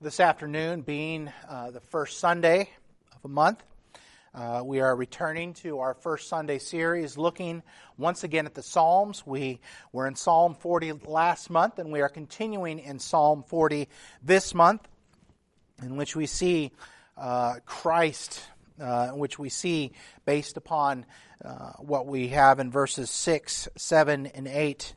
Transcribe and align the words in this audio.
This 0.00 0.20
afternoon, 0.20 0.82
being 0.82 1.32
uh, 1.48 1.72
the 1.72 1.80
first 1.80 2.20
Sunday 2.20 2.70
of 3.16 3.24
a 3.24 3.28
month, 3.28 3.64
uh, 4.32 4.62
we 4.64 4.78
are 4.78 4.94
returning 4.94 5.54
to 5.54 5.80
our 5.80 5.94
first 5.94 6.28
Sunday 6.28 6.60
series, 6.60 7.18
looking 7.18 7.64
once 7.96 8.22
again 8.22 8.46
at 8.46 8.54
the 8.54 8.62
Psalms. 8.62 9.26
We 9.26 9.58
were 9.90 10.06
in 10.06 10.14
Psalm 10.14 10.54
40 10.54 10.92
last 11.04 11.50
month, 11.50 11.80
and 11.80 11.90
we 11.90 12.00
are 12.00 12.08
continuing 12.08 12.78
in 12.78 13.00
Psalm 13.00 13.42
40 13.42 13.88
this 14.22 14.54
month, 14.54 14.86
in 15.82 15.96
which 15.96 16.14
we 16.14 16.26
see 16.26 16.70
uh, 17.16 17.54
Christ, 17.66 18.40
uh, 18.80 19.08
which 19.08 19.36
we 19.36 19.48
see 19.48 19.90
based 20.24 20.56
upon 20.56 21.06
uh, 21.44 21.72
what 21.78 22.06
we 22.06 22.28
have 22.28 22.60
in 22.60 22.70
verses 22.70 23.10
6, 23.10 23.66
7, 23.76 24.26
and 24.28 24.46
8 24.46 24.94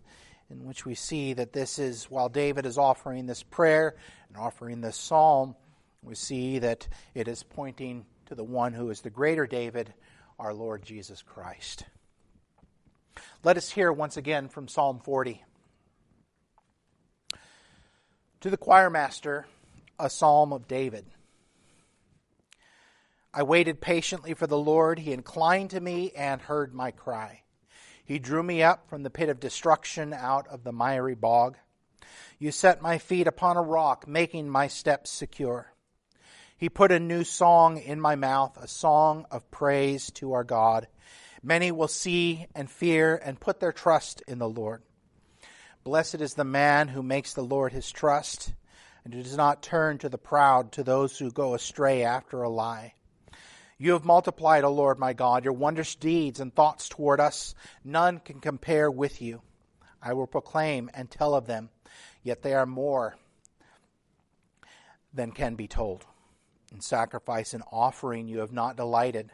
in 0.52 0.66
which 0.66 0.86
we 0.86 0.96
see 0.96 1.34
that 1.34 1.54
this 1.54 1.80
is, 1.80 2.06
while 2.12 2.30
David 2.30 2.66
is 2.66 2.78
offering 2.78 3.26
this 3.26 3.42
prayer 3.42 3.96
and 4.28 4.38
offering 4.38 4.82
this 4.82 4.98
psalm, 4.98 5.56
we 6.04 6.16
see 6.16 6.60
that 6.60 6.88
it 7.16 7.28
is 7.28 7.44
pointing 7.44 8.06
to 8.26 8.36
the 8.36 8.44
one 8.44 8.74
who 8.74 8.90
is 8.90 9.02
the 9.02 9.10
greater 9.10 9.48
David, 9.48 9.94
our 10.38 10.54
Lord 10.54 10.84
Jesus 10.84 11.22
Christ. 11.22 11.86
Let 13.44 13.58
us 13.58 13.72
hear 13.72 13.92
once 13.92 14.18
again 14.18 14.50
from 14.50 14.68
Psalm 14.68 15.00
40. 15.00 15.44
To 18.42 18.50
the 18.50 18.58
choir 18.58 18.90
master, 18.90 19.46
a 20.00 20.10
psalm 20.10 20.52
of 20.52 20.68
David. 20.68 21.06
I 23.34 23.44
waited 23.44 23.80
patiently 23.80 24.34
for 24.34 24.48
the 24.48 24.58
Lord. 24.58 25.00
He 25.00 25.14
inclined 25.14 25.70
to 25.70 25.80
me 25.80 26.12
and 26.12 26.42
heard 26.42 26.74
my 26.74 26.92
cry. 26.92 27.44
He 28.04 28.20
drew 28.20 28.44
me 28.44 28.64
up 28.64 28.90
from 28.90 29.04
the 29.04 29.10
pit 29.10 29.30
of 29.30 29.40
destruction 29.40 30.14
out 30.14 30.48
of 30.48 30.64
the 30.64 30.72
miry 30.72 31.16
bog. 31.16 31.58
You 32.40 32.52
set 32.52 32.82
my 32.82 32.98
feet 32.98 33.28
upon 33.28 33.58
a 33.58 33.62
rock, 33.62 34.08
making 34.08 34.50
my 34.50 34.68
steps 34.68 35.12
secure. 35.12 35.74
He 36.58 36.70
put 36.70 36.92
a 36.92 37.00
new 37.00 37.24
song 37.24 37.78
in 37.78 38.00
my 38.00 38.16
mouth, 38.16 38.58
a 38.58 38.68
song 38.68 39.26
of 39.32 39.50
praise 39.50 40.12
to 40.12 40.34
our 40.34 40.44
God. 40.44 40.88
Many 41.44 41.72
will 41.72 41.88
see 41.88 42.48
and 42.54 42.70
fear 42.70 43.20
and 43.24 43.40
put 43.40 43.60
their 43.60 43.72
trust 43.72 44.22
in 44.28 44.38
the 44.38 44.50
Lord. 44.50 44.84
Blessed 45.84 46.22
is 46.22 46.36
the 46.36 46.44
man 46.44 46.90
who 46.90 47.02
makes 47.02 47.34
the 47.34 47.44
Lord 47.44 47.74
his 47.74 47.92
trust 47.92 48.54
and 49.04 49.14
who 49.14 49.24
does 49.24 49.38
not 49.38 49.64
turn 49.64 49.98
to 50.00 50.10
the 50.10 50.20
proud, 50.20 50.72
to 50.74 50.84
those 50.84 51.18
who 51.18 51.32
go 51.32 51.56
astray 51.56 52.04
after 52.04 52.44
a 52.44 52.50
lie. 52.50 52.94
You 53.82 53.94
have 53.94 54.06
multiplied, 54.06 54.64
O 54.64 54.72
Lord 54.72 55.00
my 55.00 55.14
God, 55.14 55.44
your 55.44 55.56
wondrous 55.56 55.96
deeds 55.96 56.40
and 56.40 56.54
thoughts 56.54 56.88
toward 56.88 57.20
us. 57.20 57.56
None 57.84 58.20
can 58.20 58.40
compare 58.40 58.92
with 58.92 59.24
you. 59.24 59.42
I 60.00 60.14
will 60.14 60.28
proclaim 60.28 60.92
and 60.94 61.10
tell 61.10 61.34
of 61.34 61.48
them, 61.48 61.72
yet 62.22 62.44
they 62.44 62.54
are 62.54 62.68
more 62.68 63.16
than 65.12 65.32
can 65.32 65.56
be 65.56 65.68
told. 65.68 66.06
In 66.72 66.80
sacrifice 66.80 67.56
and 67.56 67.64
offering 67.72 68.28
you 68.28 68.38
have 68.42 68.52
not 68.52 68.78
delighted, 68.78 69.32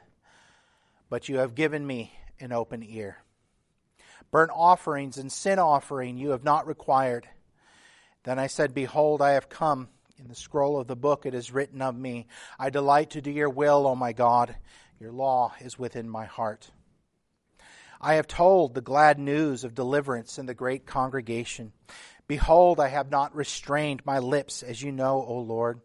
but 1.10 1.28
you 1.28 1.40
have 1.40 1.54
given 1.54 1.86
me 1.86 2.14
an 2.40 2.54
open 2.54 2.84
ear. 2.84 3.18
Burnt 4.32 4.52
offerings 4.56 5.18
and 5.18 5.30
sin 5.30 5.60
offering 5.60 6.18
you 6.18 6.30
have 6.30 6.46
not 6.46 6.68
required. 6.68 7.28
Then 8.24 8.40
I 8.40 8.48
said, 8.48 8.74
Behold, 8.74 9.22
I 9.22 9.32
have 9.32 9.50
come. 9.50 9.90
In 10.20 10.28
the 10.28 10.36
scroll 10.36 10.80
of 10.80 10.88
the 10.88 10.96
book 10.96 11.26
it 11.26 11.36
is 11.36 11.52
written 11.52 11.82
of 11.82 11.96
me, 11.96 12.26
I 12.58 12.72
delight 12.72 13.12
to 13.12 13.22
do 13.22 13.30
your 13.30 13.50
will, 13.50 13.86
O 13.86 13.96
my 13.96 14.14
God. 14.14 14.56
Your 15.00 15.12
law 15.12 15.54
is 15.62 15.78
within 15.78 16.10
my 16.10 16.26
heart. 16.26 16.72
I 18.02 18.16
have 18.16 18.28
told 18.28 18.74
the 18.74 18.82
glad 18.82 19.20
news 19.20 19.64
of 19.64 19.76
deliverance 19.76 20.40
in 20.40 20.48
the 20.48 20.56
great 20.56 20.88
congregation. 20.88 21.72
Behold, 22.28 22.80
I 22.80 22.88
have 22.88 23.12
not 23.12 23.36
restrained 23.36 24.06
my 24.06 24.18
lips, 24.18 24.64
as 24.64 24.82
you 24.82 24.92
know, 24.92 25.24
O 25.28 25.38
Lord. 25.38 25.82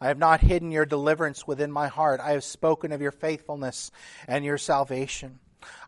I 0.00 0.08
have 0.08 0.18
not 0.18 0.40
hidden 0.40 0.72
your 0.72 0.84
deliverance 0.84 1.46
within 1.46 1.70
my 1.70 1.86
heart. 1.86 2.20
I 2.20 2.32
have 2.32 2.42
spoken 2.42 2.90
of 2.90 3.00
your 3.00 3.12
faithfulness 3.12 3.92
and 4.26 4.44
your 4.44 4.58
salvation. 4.58 5.38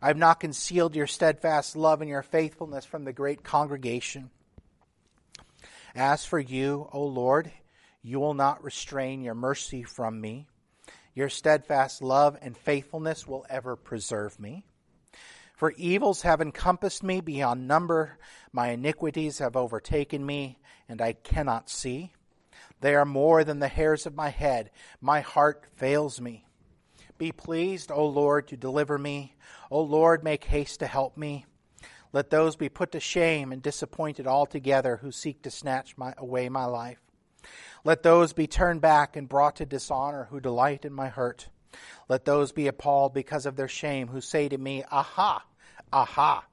I 0.01 0.07
have 0.07 0.17
not 0.17 0.39
concealed 0.39 0.95
your 0.95 1.07
steadfast 1.07 1.75
love 1.75 1.99
and 1.99 2.09
your 2.09 2.23
faithfulness 2.23 2.85
from 2.85 3.03
the 3.03 3.11
great 3.11 3.43
congregation. 3.43 4.29
As 5.93 6.25
for 6.25 6.39
you, 6.39 6.89
O 6.93 7.03
Lord, 7.03 7.51
you 8.05 8.19
will 8.19 8.35
not 8.35 8.63
restrain 8.63 9.23
your 9.23 9.33
mercy 9.33 9.81
from 9.81 10.21
me. 10.21 10.45
Your 11.15 11.27
steadfast 11.27 12.03
love 12.03 12.37
and 12.39 12.55
faithfulness 12.55 13.27
will 13.27 13.47
ever 13.49 13.75
preserve 13.75 14.39
me. 14.39 14.63
For 15.55 15.71
evils 15.71 16.21
have 16.21 16.39
encompassed 16.39 17.01
me 17.01 17.19
beyond 17.19 17.67
number, 17.67 18.19
my 18.51 18.69
iniquities 18.69 19.39
have 19.39 19.55
overtaken 19.55 20.23
me, 20.23 20.59
and 20.87 21.01
I 21.01 21.13
cannot 21.13 21.67
see. 21.67 22.13
They 22.79 22.93
are 22.93 23.05
more 23.05 23.43
than 23.43 23.57
the 23.57 23.67
hairs 23.67 24.05
of 24.05 24.13
my 24.13 24.29
head. 24.29 24.69
My 25.01 25.21
heart 25.21 25.65
fails 25.75 26.21
me. 26.21 26.45
Be 27.17 27.31
pleased, 27.31 27.91
O 27.91 28.05
Lord, 28.05 28.49
to 28.49 28.57
deliver 28.57 28.99
me. 28.99 29.33
O 29.71 29.81
Lord, 29.81 30.23
make 30.23 30.43
haste 30.43 30.81
to 30.81 30.87
help 30.87 31.17
me. 31.17 31.47
Let 32.13 32.29
those 32.29 32.55
be 32.55 32.69
put 32.69 32.91
to 32.91 32.99
shame 32.99 33.51
and 33.51 33.63
disappointed 33.63 34.27
altogether 34.27 34.97
who 34.97 35.11
seek 35.11 35.41
to 35.41 35.49
snatch 35.49 35.97
my, 35.97 36.13
away 36.19 36.49
my 36.49 36.65
life. 36.65 37.04
Let 37.85 38.01
those 38.01 38.33
be 38.33 38.47
turned 38.47 38.81
back 38.81 39.15
and 39.15 39.29
brought 39.29 39.57
to 39.57 39.65
dishonor 39.65 40.27
who 40.31 40.39
delight 40.39 40.85
in 40.85 40.91
my 40.91 41.07
hurt. 41.07 41.49
Let 42.09 42.25
those 42.25 42.51
be 42.51 42.65
appalled 42.65 43.13
because 43.13 43.45
of 43.45 43.55
their 43.55 43.67
shame 43.67 44.07
who 44.07 44.21
say 44.21 44.49
to 44.49 44.57
me, 44.57 44.83
Aha, 44.91 45.45
aha. 45.93 46.45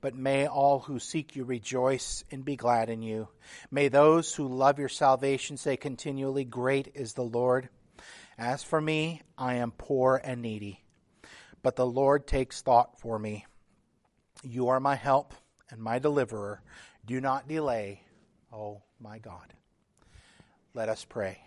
But 0.00 0.16
may 0.16 0.48
all 0.48 0.80
who 0.80 0.98
seek 0.98 1.36
you 1.36 1.44
rejoice 1.44 2.24
and 2.32 2.44
be 2.44 2.56
glad 2.56 2.90
in 2.90 3.00
you. 3.00 3.28
May 3.70 3.86
those 3.86 4.34
who 4.34 4.48
love 4.48 4.80
your 4.80 4.88
salvation 4.88 5.56
say 5.56 5.76
continually, 5.76 6.44
Great 6.44 6.90
is 6.96 7.12
the 7.14 7.22
Lord. 7.22 7.68
As 8.36 8.64
for 8.64 8.80
me, 8.80 9.22
I 9.38 9.54
am 9.54 9.70
poor 9.70 10.20
and 10.24 10.42
needy, 10.42 10.82
but 11.62 11.76
the 11.76 11.86
Lord 11.86 12.26
takes 12.26 12.60
thought 12.60 12.98
for 12.98 13.20
me. 13.20 13.46
You 14.42 14.66
are 14.70 14.80
my 14.80 14.96
help 14.96 15.32
and 15.70 15.80
my 15.80 16.00
deliverer. 16.00 16.60
Do 17.06 17.20
not 17.20 17.46
delay, 17.46 18.02
O 18.52 18.82
my 18.98 19.20
God. 19.20 19.54
Let 20.74 20.88
us 20.88 21.04
pray. 21.04 21.38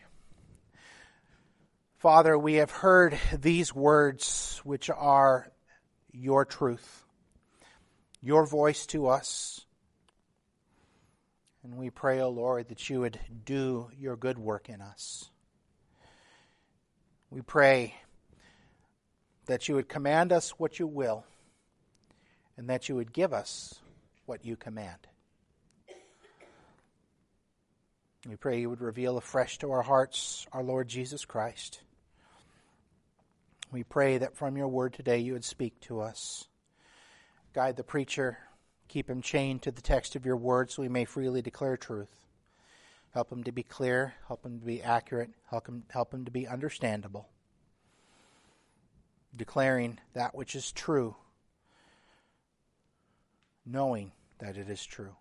Father, 1.97 2.37
we 2.37 2.55
have 2.55 2.69
heard 2.69 3.17
these 3.33 3.73
words, 3.73 4.61
which 4.63 4.91
are 4.91 5.51
your 6.11 6.45
truth, 6.45 7.03
your 8.21 8.45
voice 8.45 8.85
to 8.87 9.07
us. 9.07 9.65
And 11.63 11.75
we 11.75 11.89
pray, 11.89 12.19
O 12.19 12.25
oh 12.25 12.29
Lord, 12.29 12.69
that 12.69 12.87
you 12.87 12.99
would 12.99 13.19
do 13.45 13.89
your 13.97 14.15
good 14.15 14.37
work 14.37 14.69
in 14.69 14.79
us. 14.79 15.31
We 17.31 17.41
pray 17.41 17.95
that 19.47 19.67
you 19.67 19.73
would 19.73 19.89
command 19.89 20.31
us 20.31 20.51
what 20.51 20.77
you 20.77 20.85
will, 20.85 21.25
and 22.57 22.69
that 22.69 22.87
you 22.89 22.95
would 22.95 23.11
give 23.11 23.33
us 23.33 23.73
what 24.27 24.45
you 24.45 24.55
command. 24.55 25.07
We 28.27 28.35
pray 28.35 28.59
you 28.59 28.71
would 28.71 28.81
reveal 28.81 29.17
afresh 29.17 29.59
to 29.59 29.71
our 29.71 29.83
hearts 29.83 30.47
our 30.51 30.63
Lord 30.63 30.87
Jesus 30.87 31.25
Christ. 31.25 31.81
We 33.71 33.83
pray 33.83 34.17
that 34.17 34.35
from 34.35 34.57
your 34.57 34.67
word 34.67 34.93
today 34.93 35.19
you 35.19 35.33
would 35.33 35.45
speak 35.45 35.79
to 35.81 36.01
us. 36.01 36.47
Guide 37.53 37.77
the 37.77 37.83
preacher, 37.83 38.39
keep 38.87 39.07
him 39.07 39.21
chained 39.21 39.61
to 39.61 39.71
the 39.71 39.81
text 39.81 40.15
of 40.15 40.25
your 40.25 40.37
word 40.37 40.71
so 40.71 40.81
he 40.81 40.89
may 40.89 41.05
freely 41.05 41.43
declare 41.43 41.77
truth. 41.77 42.09
Help 43.13 43.31
him 43.31 43.43
to 43.43 43.51
be 43.51 43.63
clear, 43.63 44.15
help 44.27 44.43
him 44.43 44.59
to 44.59 44.65
be 44.65 44.81
accurate, 44.81 45.29
help 45.49 45.67
him, 45.67 45.83
help 45.89 46.11
him 46.11 46.25
to 46.25 46.31
be 46.31 46.47
understandable. 46.47 47.29
Declaring 49.35 49.99
that 50.13 50.33
which 50.33 50.55
is 50.55 50.71
true, 50.71 51.15
knowing 53.65 54.11
that 54.39 54.57
it 54.57 54.69
is 54.69 54.83
true. 54.83 55.15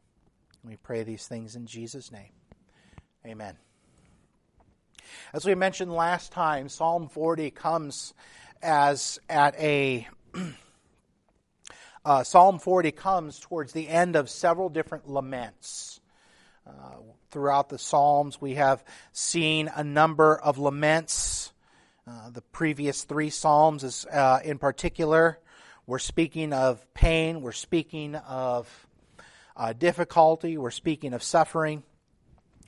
We 0.65 0.77
pray 0.77 1.03
these 1.03 1.27
things 1.27 1.55
in 1.55 1.67
Jesus' 1.67 2.11
name. 2.11 2.31
Amen. 3.27 3.57
As 5.33 5.47
we 5.47 5.55
mentioned 5.55 5.91
last 5.91 6.31
time, 6.31 6.69
Psalm 6.69 7.09
40 7.09 7.51
comes 7.53 8.13
as 8.63 9.19
at 9.31 9.59
a 9.59 10.07
uh, 12.05 12.23
Psalm 12.23 12.59
40 12.59 12.93
comes 12.93 13.39
towards 13.39 13.73
the 13.73 13.89
end 13.89 14.15
of 14.15 14.29
several 14.29 14.69
different 14.69 15.09
laments. 15.09 16.01
Uh, 16.67 16.97
throughout 17.31 17.71
the 17.71 17.79
Psalms, 17.79 18.43
we 18.43 18.57
have 18.57 18.85
seen 19.13 19.71
a 19.75 19.83
number 19.83 20.37
of 20.37 20.59
laments. 20.59 21.55
Uh, 22.07 22.29
the 22.29 22.43
previous 22.43 23.05
three 23.05 23.31
Psalms, 23.31 23.85
is, 23.85 24.05
uh, 24.13 24.41
in 24.45 24.59
particular, 24.59 25.39
we're 25.87 25.99
speaking 25.99 26.53
of 26.53 26.87
pain, 26.93 27.41
we're 27.41 27.53
speaking 27.53 28.17
of 28.17 28.87
uh, 29.57 29.73
difficulty, 29.73 30.59
we're 30.59 30.71
speaking 30.71 31.15
of 31.15 31.23
suffering. 31.23 31.85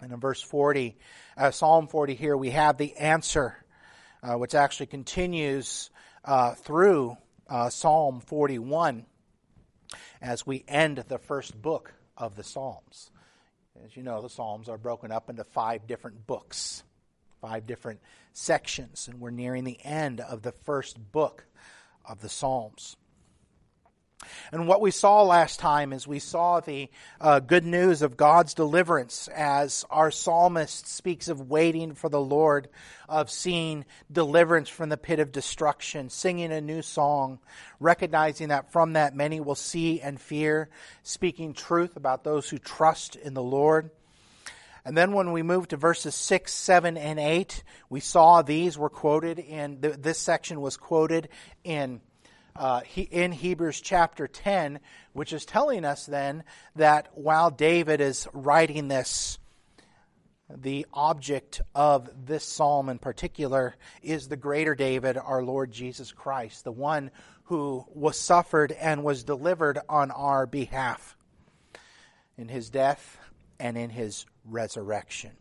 And 0.00 0.12
in 0.12 0.20
verse 0.20 0.42
40, 0.42 0.96
uh, 1.36 1.50
Psalm 1.50 1.88
40 1.88 2.14
here, 2.14 2.36
we 2.36 2.50
have 2.50 2.76
the 2.76 2.96
answer, 2.96 3.64
uh, 4.22 4.34
which 4.34 4.54
actually 4.54 4.86
continues 4.86 5.90
uh, 6.24 6.54
through 6.54 7.16
uh, 7.48 7.70
Psalm 7.70 8.20
41 8.20 9.06
as 10.20 10.46
we 10.46 10.64
end 10.68 10.98
the 11.08 11.18
first 11.18 11.60
book 11.60 11.94
of 12.16 12.36
the 12.36 12.44
Psalms. 12.44 13.10
As 13.84 13.96
you 13.96 14.02
know, 14.02 14.22
the 14.22 14.30
Psalms 14.30 14.68
are 14.68 14.78
broken 14.78 15.12
up 15.12 15.30
into 15.30 15.44
five 15.44 15.86
different 15.86 16.26
books, 16.26 16.82
five 17.40 17.66
different 17.66 18.00
sections, 18.32 19.08
and 19.08 19.20
we're 19.20 19.30
nearing 19.30 19.64
the 19.64 19.78
end 19.84 20.20
of 20.20 20.42
the 20.42 20.52
first 20.52 21.12
book 21.12 21.44
of 22.04 22.20
the 22.20 22.28
Psalms. 22.28 22.96
And 24.50 24.66
what 24.66 24.80
we 24.80 24.90
saw 24.90 25.22
last 25.22 25.60
time 25.60 25.92
is 25.92 26.06
we 26.06 26.18
saw 26.18 26.60
the 26.60 26.88
uh, 27.20 27.40
good 27.40 27.64
news 27.64 28.02
of 28.02 28.16
God's 28.16 28.54
deliverance 28.54 29.28
as 29.28 29.84
our 29.90 30.10
psalmist 30.10 30.88
speaks 30.88 31.28
of 31.28 31.50
waiting 31.50 31.94
for 31.94 32.08
the 32.08 32.20
Lord, 32.20 32.68
of 33.08 33.30
seeing 33.30 33.84
deliverance 34.10 34.68
from 34.68 34.88
the 34.88 34.96
pit 34.96 35.18
of 35.18 35.32
destruction, 35.32 36.08
singing 36.08 36.52
a 36.52 36.60
new 36.60 36.82
song, 36.82 37.40
recognizing 37.78 38.48
that 38.48 38.72
from 38.72 38.94
that 38.94 39.14
many 39.14 39.40
will 39.40 39.54
see 39.54 40.00
and 40.00 40.20
fear, 40.20 40.70
speaking 41.02 41.52
truth 41.52 41.96
about 41.96 42.24
those 42.24 42.48
who 42.48 42.58
trust 42.58 43.16
in 43.16 43.34
the 43.34 43.42
Lord. 43.42 43.90
And 44.84 44.96
then 44.96 45.12
when 45.12 45.32
we 45.32 45.42
moved 45.42 45.70
to 45.70 45.76
verses 45.76 46.14
6, 46.14 46.52
7, 46.52 46.96
and 46.96 47.18
8, 47.18 47.64
we 47.90 47.98
saw 47.98 48.42
these 48.42 48.78
were 48.78 48.88
quoted 48.88 49.40
in, 49.40 49.78
this 49.80 50.18
section 50.18 50.60
was 50.60 50.76
quoted 50.76 51.28
in 51.64 52.00
uh, 52.58 52.80
in 53.10 53.32
Hebrews 53.32 53.80
chapter 53.80 54.26
10, 54.26 54.80
which 55.12 55.32
is 55.32 55.44
telling 55.44 55.84
us 55.84 56.06
then 56.06 56.44
that 56.76 57.08
while 57.14 57.50
David 57.50 58.00
is 58.00 58.28
writing 58.32 58.88
this, 58.88 59.38
the 60.48 60.86
object 60.92 61.60
of 61.74 62.08
this 62.24 62.44
psalm 62.44 62.88
in 62.88 62.98
particular 62.98 63.74
is 64.02 64.28
the 64.28 64.36
greater 64.36 64.74
David, 64.74 65.16
our 65.16 65.42
Lord 65.42 65.72
Jesus 65.72 66.12
Christ, 66.12 66.64
the 66.64 66.72
one 66.72 67.10
who 67.44 67.84
was 67.88 68.18
suffered 68.18 68.72
and 68.72 69.04
was 69.04 69.24
delivered 69.24 69.78
on 69.88 70.10
our 70.10 70.46
behalf 70.46 71.16
in 72.36 72.48
his 72.48 72.70
death 72.70 73.18
and 73.58 73.76
in 73.76 73.90
his 73.90 74.26
resurrection. 74.44 75.32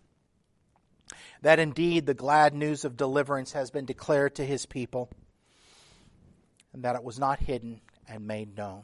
That 1.42 1.60
indeed 1.60 2.06
the 2.06 2.14
glad 2.14 2.56
news 2.56 2.86
of 2.86 2.98
deliverance 2.98 3.52
has 3.52 3.70
been 3.70 3.86
declared 3.86 4.36
to 4.36 4.46
his 4.46 4.66
people 4.66 5.10
and 6.76 6.84
that 6.84 6.98
it 6.98 7.04
was 7.06 7.18
not 7.18 7.40
hidden 7.40 7.80
and 8.06 8.28
made 8.28 8.58
known. 8.58 8.84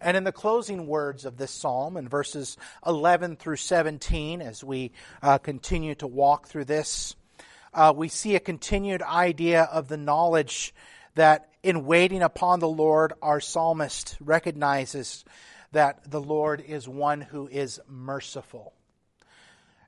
And 0.00 0.16
in 0.16 0.24
the 0.24 0.32
closing 0.32 0.88
words 0.88 1.24
of 1.24 1.36
this 1.36 1.52
psalm, 1.52 1.96
in 1.96 2.08
verses 2.08 2.56
11 2.84 3.36
through 3.36 3.56
17, 3.56 4.42
as 4.42 4.64
we 4.64 4.90
uh, 5.22 5.38
continue 5.38 5.94
to 5.96 6.08
walk 6.08 6.48
through 6.48 6.64
this, 6.64 7.14
uh, 7.72 7.92
we 7.96 8.08
see 8.08 8.34
a 8.34 8.40
continued 8.40 9.00
idea 9.00 9.62
of 9.62 9.86
the 9.86 9.96
knowledge 9.96 10.74
that 11.14 11.50
in 11.62 11.86
waiting 11.86 12.22
upon 12.22 12.58
the 12.58 12.68
Lord, 12.68 13.12
our 13.22 13.40
psalmist 13.40 14.16
recognizes 14.20 15.24
that 15.70 16.10
the 16.10 16.20
Lord 16.20 16.60
is 16.60 16.88
one 16.88 17.20
who 17.20 17.46
is 17.46 17.80
merciful. 17.88 18.72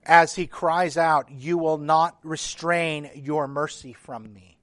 As 0.04 0.36
he 0.36 0.46
cries 0.46 0.96
out, 0.96 1.28
You 1.32 1.58
will 1.58 1.78
not 1.78 2.18
restrain 2.22 3.10
your 3.16 3.48
mercy 3.48 3.92
from 3.92 4.32
me 4.32 4.55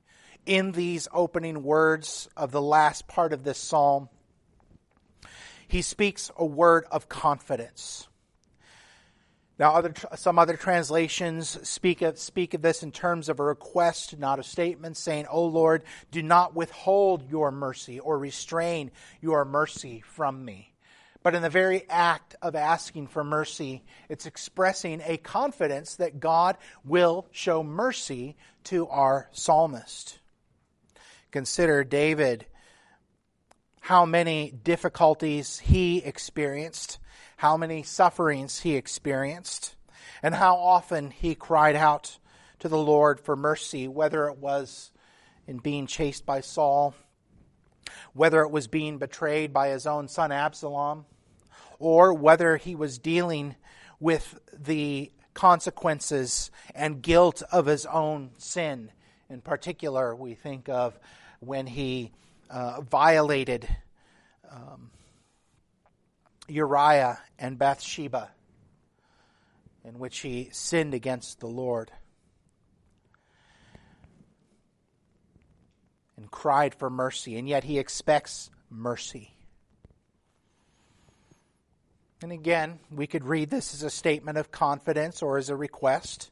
in 0.45 0.71
these 0.71 1.07
opening 1.13 1.63
words 1.63 2.29
of 2.35 2.51
the 2.51 2.61
last 2.61 3.07
part 3.07 3.33
of 3.33 3.43
this 3.43 3.57
psalm, 3.57 4.09
he 5.67 5.81
speaks 5.81 6.31
a 6.37 6.45
word 6.45 6.85
of 6.91 7.09
confidence. 7.09 8.07
Now, 9.59 9.73
other, 9.73 9.93
some 10.15 10.39
other 10.39 10.57
translations 10.57 11.67
speak 11.67 12.01
of, 12.01 12.17
speak 12.17 12.53
of 12.53 12.61
this 12.61 12.81
in 12.81 12.91
terms 12.91 13.29
of 13.29 13.39
a 13.39 13.43
request, 13.43 14.17
not 14.17 14.39
a 14.39 14.43
statement, 14.43 14.97
saying, 14.97 15.27
O 15.29 15.45
Lord, 15.45 15.83
do 16.11 16.23
not 16.23 16.55
withhold 16.55 17.29
your 17.29 17.51
mercy 17.51 17.99
or 17.99 18.17
restrain 18.17 18.91
your 19.21 19.45
mercy 19.45 20.01
from 20.05 20.43
me. 20.43 20.73
But 21.21 21.35
in 21.35 21.41
the 21.41 21.49
very 21.49 21.89
act 21.89 22.35
of 22.41 22.55
asking 22.55 23.07
for 23.07 23.23
mercy, 23.23 23.83
it's 24.09 24.25
expressing 24.25 25.01
a 25.05 25.17
confidence 25.17 25.95
that 25.95 26.19
God 26.19 26.57
will 26.83 27.27
show 27.31 27.63
mercy 27.63 28.35
to 28.65 28.87
our 28.87 29.29
psalmist. 29.31 30.19
Consider 31.33 31.83
David, 31.83 32.45
how 33.81 34.05
many 34.05 34.51
difficulties 34.51 35.57
he 35.57 35.97
experienced, 35.97 36.99
how 37.37 37.57
many 37.57 37.81
sufferings 37.81 38.59
he 38.59 38.75
experienced, 38.75 39.75
and 40.21 40.35
how 40.35 40.55
often 40.55 41.09
he 41.09 41.33
cried 41.33 41.75
out 41.75 42.19
to 42.59 42.69
the 42.69 42.77
Lord 42.77 43.19
for 43.19 43.35
mercy, 43.35 43.87
whether 43.87 44.27
it 44.27 44.37
was 44.37 44.91
in 45.47 45.57
being 45.57 45.87
chased 45.87 46.23
by 46.23 46.39
Saul, 46.39 46.93
whether 48.13 48.41
it 48.41 48.51
was 48.51 48.67
being 48.67 48.99
betrayed 48.99 49.51
by 49.51 49.69
his 49.69 49.87
own 49.87 50.07
son 50.07 50.31
Absalom, 50.31 51.05
or 51.79 52.13
whether 52.13 52.57
he 52.57 52.75
was 52.75 52.99
dealing 52.99 53.55
with 53.99 54.37
the 54.55 55.11
consequences 55.33 56.51
and 56.75 57.01
guilt 57.01 57.41
of 57.51 57.65
his 57.65 57.87
own 57.87 58.29
sin. 58.37 58.91
In 59.31 59.41
particular, 59.41 60.15
we 60.15 60.35
think 60.35 60.69
of 60.69 60.99
when 61.45 61.67
he 61.67 62.11
uh, 62.49 62.81
violated 62.81 63.67
um, 64.51 64.91
Uriah 66.47 67.19
and 67.39 67.57
Bathsheba, 67.57 68.29
in 69.83 69.99
which 69.99 70.19
he 70.19 70.49
sinned 70.51 70.93
against 70.93 71.39
the 71.39 71.47
Lord 71.47 71.91
and 76.17 76.29
cried 76.31 76.73
for 76.75 76.89
mercy, 76.89 77.37
and 77.37 77.47
yet 77.47 77.63
he 77.63 77.79
expects 77.79 78.49
mercy. 78.69 79.33
And 82.21 82.31
again, 82.31 82.79
we 82.89 83.07
could 83.07 83.25
read 83.25 83.49
this 83.49 83.73
as 83.73 83.83
a 83.83 83.89
statement 83.89 84.37
of 84.37 84.49
confidence 84.49 85.21
or 85.21 85.37
as 85.37 85.49
a 85.49 85.55
request. 85.55 86.31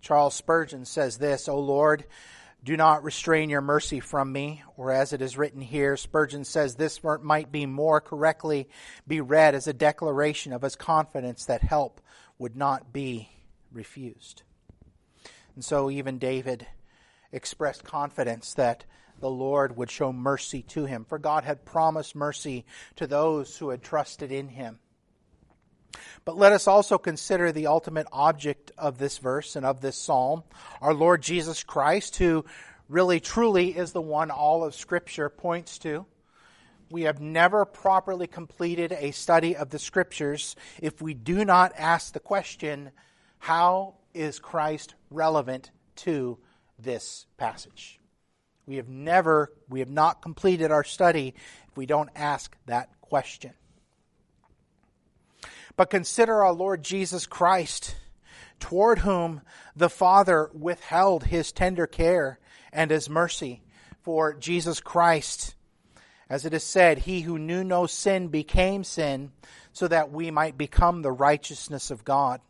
Charles 0.00 0.34
Spurgeon 0.34 0.86
says 0.86 1.18
this, 1.18 1.48
O 1.48 1.58
Lord, 1.58 2.04
do 2.64 2.76
not 2.76 3.04
restrain 3.04 3.50
your 3.50 3.60
mercy 3.60 4.00
from 4.00 4.32
me, 4.32 4.62
or 4.76 4.90
as 4.90 5.12
it 5.12 5.22
is 5.22 5.38
written 5.38 5.60
here, 5.60 5.96
Spurgeon 5.96 6.44
says 6.44 6.74
this 6.74 7.00
might 7.22 7.52
be 7.52 7.66
more 7.66 8.00
correctly 8.00 8.68
be 9.06 9.20
read 9.20 9.54
as 9.54 9.66
a 9.66 9.72
declaration 9.72 10.52
of 10.52 10.62
his 10.62 10.74
confidence 10.74 11.44
that 11.44 11.62
help 11.62 12.00
would 12.38 12.56
not 12.56 12.92
be 12.92 13.28
refused. 13.72 14.42
And 15.54 15.64
so 15.64 15.90
even 15.90 16.18
David 16.18 16.66
expressed 17.32 17.84
confidence 17.84 18.54
that 18.54 18.84
the 19.20 19.30
Lord 19.30 19.76
would 19.76 19.90
show 19.90 20.12
mercy 20.12 20.62
to 20.62 20.84
him, 20.84 21.04
for 21.04 21.18
God 21.18 21.44
had 21.44 21.64
promised 21.64 22.14
mercy 22.14 22.64
to 22.96 23.06
those 23.06 23.56
who 23.56 23.70
had 23.70 23.82
trusted 23.82 24.30
in 24.30 24.48
him. 24.48 24.78
But 26.24 26.36
let 26.36 26.52
us 26.52 26.66
also 26.66 26.98
consider 26.98 27.52
the 27.52 27.66
ultimate 27.66 28.06
object 28.12 28.72
of 28.76 28.98
this 28.98 29.18
verse 29.18 29.56
and 29.56 29.64
of 29.64 29.80
this 29.80 29.96
psalm, 29.96 30.44
our 30.80 30.94
Lord 30.94 31.22
Jesus 31.22 31.62
Christ, 31.62 32.16
who 32.16 32.44
really 32.88 33.20
truly 33.20 33.76
is 33.76 33.92
the 33.92 34.02
one 34.02 34.30
all 34.30 34.64
of 34.64 34.74
Scripture 34.74 35.28
points 35.28 35.78
to. 35.78 36.06
We 36.90 37.02
have 37.02 37.20
never 37.20 37.64
properly 37.64 38.26
completed 38.26 38.92
a 38.92 39.10
study 39.10 39.56
of 39.56 39.70
the 39.70 39.78
Scriptures 39.78 40.56
if 40.80 41.02
we 41.02 41.14
do 41.14 41.44
not 41.44 41.72
ask 41.76 42.12
the 42.12 42.20
question 42.20 42.90
how 43.38 43.94
is 44.14 44.38
Christ 44.38 44.94
relevant 45.10 45.70
to 45.96 46.38
this 46.78 47.26
passage? 47.36 48.00
We 48.66 48.76
have 48.76 48.88
never, 48.88 49.52
we 49.68 49.80
have 49.80 49.90
not 49.90 50.22
completed 50.22 50.70
our 50.70 50.84
study 50.84 51.34
if 51.70 51.76
we 51.76 51.86
don't 51.86 52.10
ask 52.14 52.56
that 52.66 53.00
question. 53.00 53.52
But 55.78 55.90
consider 55.90 56.42
our 56.42 56.52
Lord 56.52 56.82
Jesus 56.82 57.24
Christ, 57.24 57.94
toward 58.58 58.98
whom 58.98 59.42
the 59.76 59.88
Father 59.88 60.50
withheld 60.52 61.22
his 61.22 61.52
tender 61.52 61.86
care 61.86 62.40
and 62.72 62.90
his 62.90 63.08
mercy. 63.08 63.62
For 64.02 64.34
Jesus 64.34 64.80
Christ, 64.80 65.54
as 66.28 66.44
it 66.44 66.52
is 66.52 66.64
said, 66.64 66.98
he 66.98 67.20
who 67.20 67.38
knew 67.38 67.62
no 67.62 67.86
sin 67.86 68.26
became 68.26 68.82
sin, 68.82 69.30
so 69.72 69.86
that 69.86 70.10
we 70.10 70.32
might 70.32 70.58
become 70.58 71.02
the 71.02 71.12
righteousness 71.12 71.92
of 71.92 72.04
God. 72.04 72.40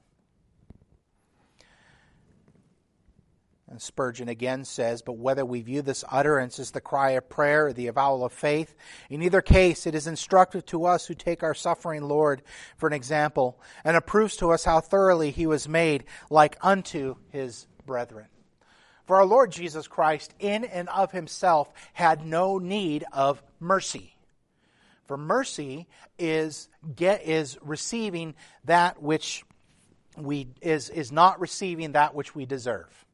And 3.70 3.82
Spurgeon 3.82 4.30
again 4.30 4.64
says, 4.64 5.02
But 5.02 5.18
whether 5.18 5.44
we 5.44 5.60
view 5.60 5.82
this 5.82 6.02
utterance 6.10 6.58
as 6.58 6.70
the 6.70 6.80
cry 6.80 7.10
of 7.10 7.28
prayer 7.28 7.66
or 7.66 7.72
the 7.74 7.88
avowal 7.88 8.24
of 8.24 8.32
faith, 8.32 8.74
in 9.10 9.22
either 9.22 9.42
case 9.42 9.86
it 9.86 9.94
is 9.94 10.06
instructive 10.06 10.64
to 10.66 10.86
us 10.86 11.06
who 11.06 11.14
take 11.14 11.42
our 11.42 11.54
suffering 11.54 12.02
Lord 12.02 12.42
for 12.78 12.86
an 12.86 12.94
example, 12.94 13.60
and 13.84 13.94
it 13.94 14.06
proves 14.06 14.36
to 14.36 14.52
us 14.52 14.64
how 14.64 14.80
thoroughly 14.80 15.30
he 15.30 15.46
was 15.46 15.68
made 15.68 16.04
like 16.30 16.56
unto 16.62 17.16
his 17.28 17.66
brethren. 17.84 18.26
For 19.04 19.16
our 19.16 19.26
Lord 19.26 19.52
Jesus 19.52 19.86
Christ, 19.86 20.34
in 20.38 20.64
and 20.64 20.88
of 20.88 21.12
himself, 21.12 21.70
had 21.92 22.24
no 22.24 22.58
need 22.58 23.04
of 23.12 23.42
mercy. 23.60 24.14
For 25.06 25.16
mercy 25.16 25.88
is 26.18 26.68
get 26.94 27.26
is 27.26 27.58
receiving 27.62 28.34
that 28.64 29.02
which 29.02 29.44
we 30.16 30.48
is 30.60 30.90
is 30.90 31.12
not 31.12 31.40
receiving 31.40 31.92
that 31.92 32.14
which 32.14 32.34
we 32.34 32.44
deserve. 32.44 33.06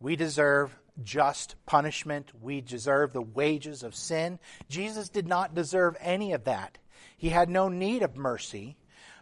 We 0.00 0.16
deserve 0.16 0.76
just 1.02 1.56
punishment. 1.66 2.32
We 2.40 2.60
deserve 2.60 3.12
the 3.12 3.22
wages 3.22 3.82
of 3.82 3.94
sin. 3.94 4.38
Jesus 4.68 5.08
did 5.08 5.26
not 5.26 5.54
deserve 5.54 5.96
any 6.00 6.32
of 6.32 6.44
that. 6.44 6.78
He 7.16 7.30
had 7.30 7.48
no 7.48 7.68
need 7.68 8.02
of 8.02 8.16
mercy, 8.16 8.76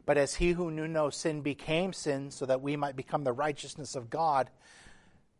But 0.05 0.19
as 0.19 0.35
he 0.35 0.53
who 0.53 0.71
knew 0.71 0.89
no 0.89 1.11
sin 1.11 1.43
became 1.43 1.93
sin 1.93 2.31
so 2.31 2.47
that 2.47 2.61
we 2.61 2.77
might 2.77 2.97
become 2.97 3.25
the 3.25 3.33
righteousness 3.33 3.95
of 3.95 4.11
God, 4.11 4.51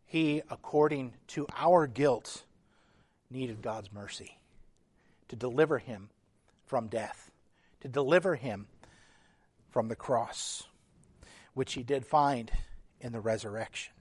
he, 0.05 0.41
according 0.49 1.13
to 1.29 1.47
our 1.55 1.85
guilt, 1.87 2.43
needed 3.29 3.61
God's 3.61 3.91
mercy 3.91 4.37
to 5.27 5.35
deliver 5.35 5.79
him 5.79 6.09
from 6.65 6.87
death, 6.87 7.31
to 7.81 7.87
deliver 7.87 8.35
him 8.35 8.67
from 9.69 9.87
the 9.87 9.95
cross, 9.95 10.63
which 11.53 11.73
he 11.73 11.83
did 11.83 12.05
find 12.05 12.51
in 13.01 13.11
the 13.11 13.19
resurrection. 13.19 13.93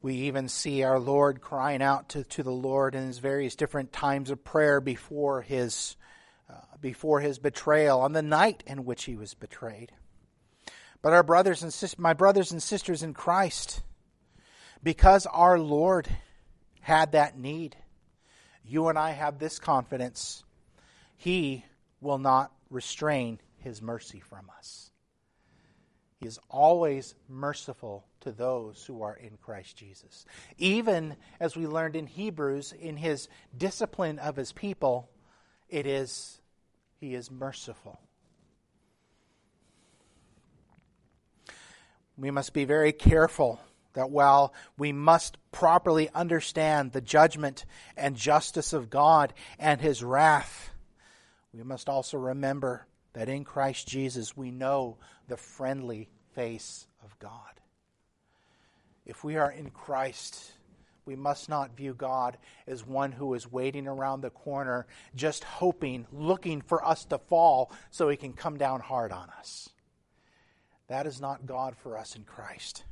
We 0.00 0.14
even 0.14 0.48
see 0.48 0.84
our 0.84 1.00
Lord 1.00 1.40
crying 1.40 1.82
out 1.82 2.10
to, 2.10 2.24
to 2.24 2.42
the 2.42 2.52
Lord 2.52 2.94
in 2.94 3.06
his 3.06 3.18
various 3.18 3.56
different 3.56 3.92
times 3.92 4.30
of 4.30 4.44
prayer 4.44 4.80
before 4.80 5.42
his, 5.42 5.96
uh, 6.48 6.76
before 6.80 7.20
his 7.20 7.38
betrayal, 7.38 8.00
on 8.00 8.12
the 8.12 8.22
night 8.22 8.62
in 8.66 8.84
which 8.84 9.04
he 9.04 9.16
was 9.16 9.34
betrayed. 9.34 9.90
But 11.02 11.12
our 11.12 11.24
brothers 11.24 11.62
and 11.62 11.74
sis- 11.74 11.98
my 11.98 12.12
brothers 12.12 12.52
and 12.52 12.62
sisters 12.62 13.02
in 13.02 13.12
Christ, 13.12 13.82
because 14.82 15.26
our 15.26 15.58
Lord 15.58 16.08
had 16.80 17.12
that 17.12 17.36
need, 17.36 17.76
you 18.64 18.88
and 18.88 18.98
I 18.98 19.10
have 19.10 19.38
this 19.38 19.58
confidence. 19.58 20.44
He 21.16 21.64
will 22.00 22.18
not 22.18 22.52
restrain 22.70 23.40
his 23.56 23.82
mercy 23.82 24.20
from 24.20 24.50
us. 24.56 24.87
He 26.20 26.26
is 26.26 26.38
always 26.50 27.14
merciful 27.28 28.04
to 28.20 28.32
those 28.32 28.84
who 28.84 29.02
are 29.02 29.14
in 29.14 29.36
Christ 29.40 29.76
Jesus. 29.76 30.24
Even 30.58 31.16
as 31.38 31.56
we 31.56 31.66
learned 31.66 31.94
in 31.94 32.06
Hebrews, 32.06 32.72
in 32.72 32.96
his 32.96 33.28
discipline 33.56 34.18
of 34.18 34.34
his 34.34 34.52
people, 34.52 35.08
it 35.68 35.86
is 35.86 36.40
he 37.00 37.14
is 37.14 37.30
merciful. 37.30 38.00
We 42.16 42.32
must 42.32 42.52
be 42.52 42.64
very 42.64 42.92
careful 42.92 43.60
that 43.92 44.10
while 44.10 44.52
we 44.76 44.92
must 44.92 45.38
properly 45.52 46.10
understand 46.12 46.90
the 46.90 47.00
judgment 47.00 47.64
and 47.96 48.16
justice 48.16 48.72
of 48.72 48.90
God 48.90 49.32
and 49.60 49.80
his 49.80 50.02
wrath, 50.02 50.70
we 51.52 51.62
must 51.62 51.88
also 51.88 52.18
remember 52.18 52.86
that 53.12 53.28
in 53.28 53.44
Christ 53.44 53.86
Jesus 53.86 54.36
we 54.36 54.50
know 54.50 54.98
the 55.28 55.36
friendly 55.36 56.08
face 56.34 56.86
of 57.04 57.18
God. 57.18 57.60
If 59.06 59.24
we 59.24 59.36
are 59.36 59.50
in 59.50 59.70
Christ, 59.70 60.52
we 61.04 61.16
must 61.16 61.48
not 61.48 61.76
view 61.76 61.94
God 61.94 62.36
as 62.66 62.86
one 62.86 63.12
who 63.12 63.32
is 63.32 63.50
waiting 63.50 63.86
around 63.86 64.20
the 64.20 64.30
corner, 64.30 64.86
just 65.14 65.44
hoping, 65.44 66.06
looking 66.12 66.60
for 66.60 66.86
us 66.86 67.06
to 67.06 67.18
fall 67.18 67.72
so 67.90 68.08
he 68.08 68.16
can 68.16 68.34
come 68.34 68.58
down 68.58 68.80
hard 68.80 69.12
on 69.12 69.30
us. 69.38 69.70
That 70.88 71.06
is 71.06 71.20
not 71.20 71.46
God 71.46 71.76
for 71.76 71.96
us 71.96 72.16
in 72.16 72.24
Christ. 72.24 72.84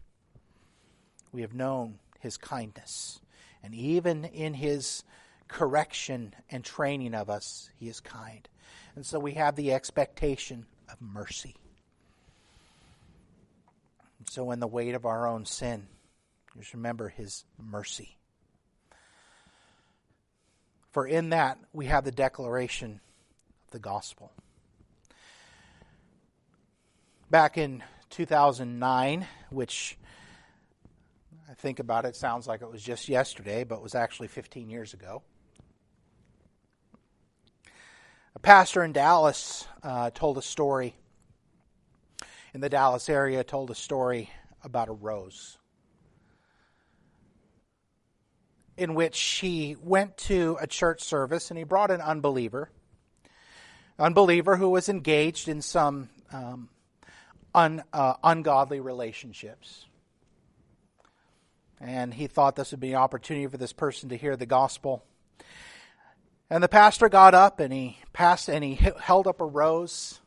We 1.33 1.43
have 1.43 1.55
known 1.55 1.99
his 2.21 2.37
kindness, 2.39 3.21
and 3.63 3.75
even 3.75 4.25
in 4.25 4.55
his 4.55 5.05
correction 5.49 6.35
and 6.51 6.65
training 6.65 7.15
of 7.15 7.29
us, 7.29 7.71
he 7.79 7.89
is 7.89 8.01
kind. 8.01 8.49
And 8.95 9.05
so 9.05 9.19
we 9.19 9.33
have 9.33 9.57
the 9.57 9.73
expectation 9.73 10.67
of 10.91 11.01
mercy. 11.01 11.57
So, 14.29 14.51
in 14.51 14.61
the 14.61 14.67
weight 14.67 14.95
of 14.95 15.07
our 15.07 15.27
own 15.27 15.45
sin, 15.45 15.87
just 16.59 16.75
remember 16.75 17.09
his 17.09 17.45
mercy. 17.59 18.17
For 20.91 21.07
in 21.07 21.31
that 21.31 21.59
we 21.73 21.87
have 21.87 22.05
the 22.05 22.11
declaration 22.11 23.01
of 23.67 23.71
the 23.73 23.79
gospel. 23.79 24.33
Back 27.31 27.59
in 27.59 27.83
2009, 28.11 29.27
which 29.51 29.99
I 31.51 31.55
think 31.55 31.81
about 31.81 32.05
it, 32.05 32.17
sounds 32.17 32.47
like 32.47 32.63
it 32.63 32.71
was 32.71 32.83
just 32.83 33.09
yesterday, 33.09 33.65
but 33.65 33.83
was 33.83 33.95
actually 33.95 34.29
15 34.29 34.71
years 34.71 34.95
ago. 34.95 35.23
A 38.35 38.39
pastor 38.39 38.83
in 38.83 38.93
Dallas 38.93 39.67
uh, 39.83 40.11
told 40.11 40.39
a 40.39 40.43
story, 40.43 40.95
in 42.57 42.63
the 42.63 42.71
Dallas 42.71 43.11
area, 43.11 43.45
told 43.45 43.71
a 43.71 43.75
story 43.75 44.31
about 44.65 44.89
a 44.89 44.93
rose. 44.93 45.59
In 48.79 48.95
which 48.95 49.21
he 49.21 49.77
went 49.79 50.17
to 50.17 50.57
a 50.59 50.67
church 50.67 51.03
service 51.03 51.51
and 51.51 51.59
he 51.59 51.65
brought 51.65 51.91
an 51.91 52.01
unbeliever, 52.01 52.71
unbeliever 53.99 54.57
who 54.57 54.71
was 54.71 54.89
engaged 54.89 55.49
in 55.49 55.61
some 55.61 56.09
um, 56.33 56.71
un, 57.55 57.83
uh, 57.93 58.15
ungodly 58.25 58.81
relationships. 58.81 59.85
And 61.79 62.15
he 62.15 62.27
thought 62.27 62.57
this 62.57 62.71
would 62.71 62.81
be 62.81 62.93
an 62.93 62.99
opportunity 62.99 63.47
for 63.49 63.59
this 63.59 63.75
person 63.75 64.09
to 64.09 64.17
hear 64.17 64.35
the 64.35 64.47
gospel. 64.47 65.05
And 66.49 66.65
the 66.65 66.69
pastor 66.69 67.11
got 67.11 67.35
up 67.35 67.61
and 67.61 67.71
he 67.71 67.99
passed 68.15 68.49
and 68.49 68.65
he 68.65 68.77
held 68.99 69.27
up 69.27 69.43
a 69.43 69.47
rose. 69.47 70.21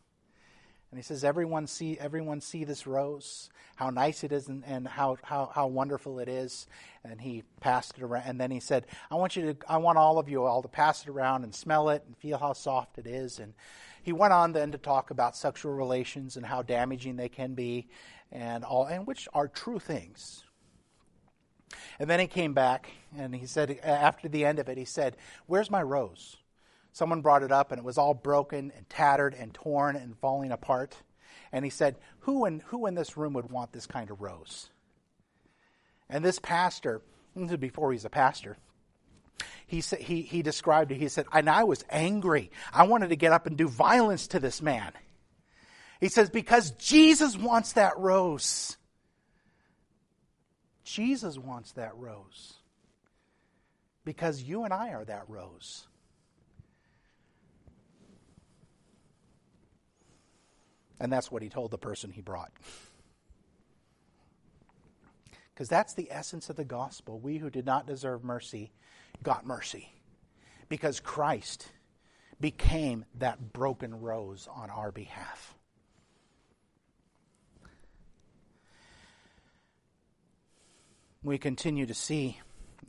And 0.92 0.98
he 0.98 1.04
says, 1.04 1.24
Everyone 1.24 1.68
see, 1.68 1.98
everyone 2.00 2.42
see 2.42 2.64
this 2.64 2.88
rose, 2.88 3.50
how 3.76 3.90
nice 3.90 4.24
it 4.24 4.32
is 4.32 4.48
and, 4.48 4.64
and 4.66 4.88
how, 4.88 5.18
how, 5.22 5.52
how 5.54 5.68
wonderful 5.68 6.20
it 6.20 6.28
is. 6.28 6.68
And 7.04 7.22
he 7.22 7.44
passed 7.60 7.98
it 7.98 8.04
around. 8.04 8.24
And 8.26 8.40
then 8.42 8.52
he 8.52 8.60
said, 8.60 8.86
I 9.12 9.16
want 9.16 9.36
you 9.36 9.54
to, 9.54 9.58
I 9.68 9.78
want 9.78 9.98
all 9.98 10.18
of 10.18 10.30
you 10.30 10.44
all 10.44 10.62
to 10.62 10.68
pass 10.68 11.04
it 11.04 11.10
around 11.10 11.44
and 11.44 11.54
smell 11.54 11.90
it 11.90 12.04
and 12.06 12.18
feel 12.18 12.38
how 12.38 12.54
soft 12.54 12.98
it 12.98 13.06
is. 13.06 13.40
And 13.40 13.54
he 14.02 14.14
went 14.14 14.34
on 14.34 14.54
then 14.54 14.72
to 14.72 14.78
talk 14.78 15.12
about 15.12 15.36
sexual 15.36 15.74
relations 15.74 16.38
and 16.38 16.46
how 16.46 16.64
damaging 16.64 17.16
they 17.16 17.30
can 17.30 17.54
be 17.54 17.88
and 18.32 18.64
all, 18.64 18.86
and 18.86 19.06
which 19.06 19.28
are 19.34 19.48
true 19.48 19.80
things. 19.80 20.44
And 22.00 22.10
then 22.10 22.20
he 22.20 22.28
came 22.28 22.54
back 22.54 22.90
and 23.16 23.36
he 23.36 23.46
said, 23.46 23.80
after 23.84 24.28
the 24.28 24.46
end 24.46 24.58
of 24.58 24.70
it, 24.70 24.78
he 24.78 24.86
said, 24.86 25.18
Where's 25.46 25.70
my 25.70 25.84
rose? 25.84 26.38
Someone 26.92 27.22
brought 27.22 27.44
it 27.44 27.52
up 27.52 27.72
and 27.72 27.80
it 27.80 27.86
was 27.86 27.98
all 27.98 28.14
broken 28.14 28.72
and 28.76 28.90
tattered 28.90 29.34
and 29.34 29.54
torn 29.54 29.96
and 29.96 30.18
falling 30.18 30.52
apart. 30.52 30.96
And 31.52 31.64
he 31.64 31.72
said, 31.72 31.98
Who 32.22 32.46
in, 32.46 32.62
who 32.68 32.86
in 32.86 32.96
this 32.96 33.18
room 33.18 33.34
would 33.34 33.50
want 33.50 33.72
this 33.72 33.88
kind 33.88 34.10
of 34.12 34.22
rose? 34.22 34.70
And 36.10 36.24
this 36.26 36.40
pastor, 36.40 37.02
this 37.36 37.52
is 37.52 37.58
before 37.58 37.92
he's 37.92 38.06
a 38.06 38.10
pastor, 38.10 38.58
he, 39.68 39.82
said, 39.82 40.00
he, 40.00 40.24
he 40.24 40.42
described 40.42 40.92
it. 40.92 40.98
He 40.98 41.10
said, 41.10 41.28
And 41.32 41.50
I 41.50 41.64
was 41.64 41.86
angry. 41.90 42.52
I 42.74 42.88
wanted 42.88 43.10
to 43.10 43.16
get 43.16 43.32
up 43.32 43.46
and 43.46 43.56
do 43.56 43.68
violence 43.68 44.28
to 44.28 44.40
this 44.40 44.62
man. 44.62 44.92
He 46.00 46.10
says, 46.10 46.30
Because 46.30 46.72
Jesus 46.72 47.38
wants 47.38 47.74
that 47.74 47.98
rose. 47.98 48.78
Jesus 50.84 51.38
wants 51.38 51.74
that 51.74 51.96
rose 51.98 52.56
because 54.10 54.42
you 54.42 54.64
and 54.64 54.74
I 54.74 54.94
are 54.94 55.06
that 55.06 55.26
rose. 55.28 55.86
And 61.00 61.12
that's 61.12 61.32
what 61.32 61.42
he 61.42 61.50
told 61.50 61.72
the 61.72 61.78
person 61.78 62.12
he 62.12 62.22
brought. 62.22 62.52
Because 65.54 65.70
that's 65.70 65.94
the 65.94 66.10
essence 66.12 66.50
of 66.50 66.56
the 66.56 66.66
gospel. 66.66 67.20
We 67.20 67.38
who 67.38 67.50
did 67.50 67.66
not 67.66 67.88
deserve 67.88 68.24
mercy 68.24 68.72
got 69.24 69.46
mercy 69.46 69.92
because 70.70 71.00
Christ 71.00 71.68
became 72.40 73.06
that 73.16 73.54
broken 73.54 74.00
rose 74.00 74.48
on 74.54 74.70
our 74.70 74.92
behalf. 74.92 75.56
we 81.24 81.38
continue 81.38 81.86
to 81.86 81.94
see 81.94 82.40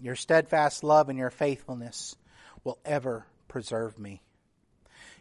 your 0.00 0.14
steadfast 0.14 0.84
love 0.84 1.08
and 1.08 1.18
your 1.18 1.30
faithfulness 1.30 2.16
will 2.64 2.78
ever 2.84 3.26
preserve 3.48 3.98
me. 3.98 4.22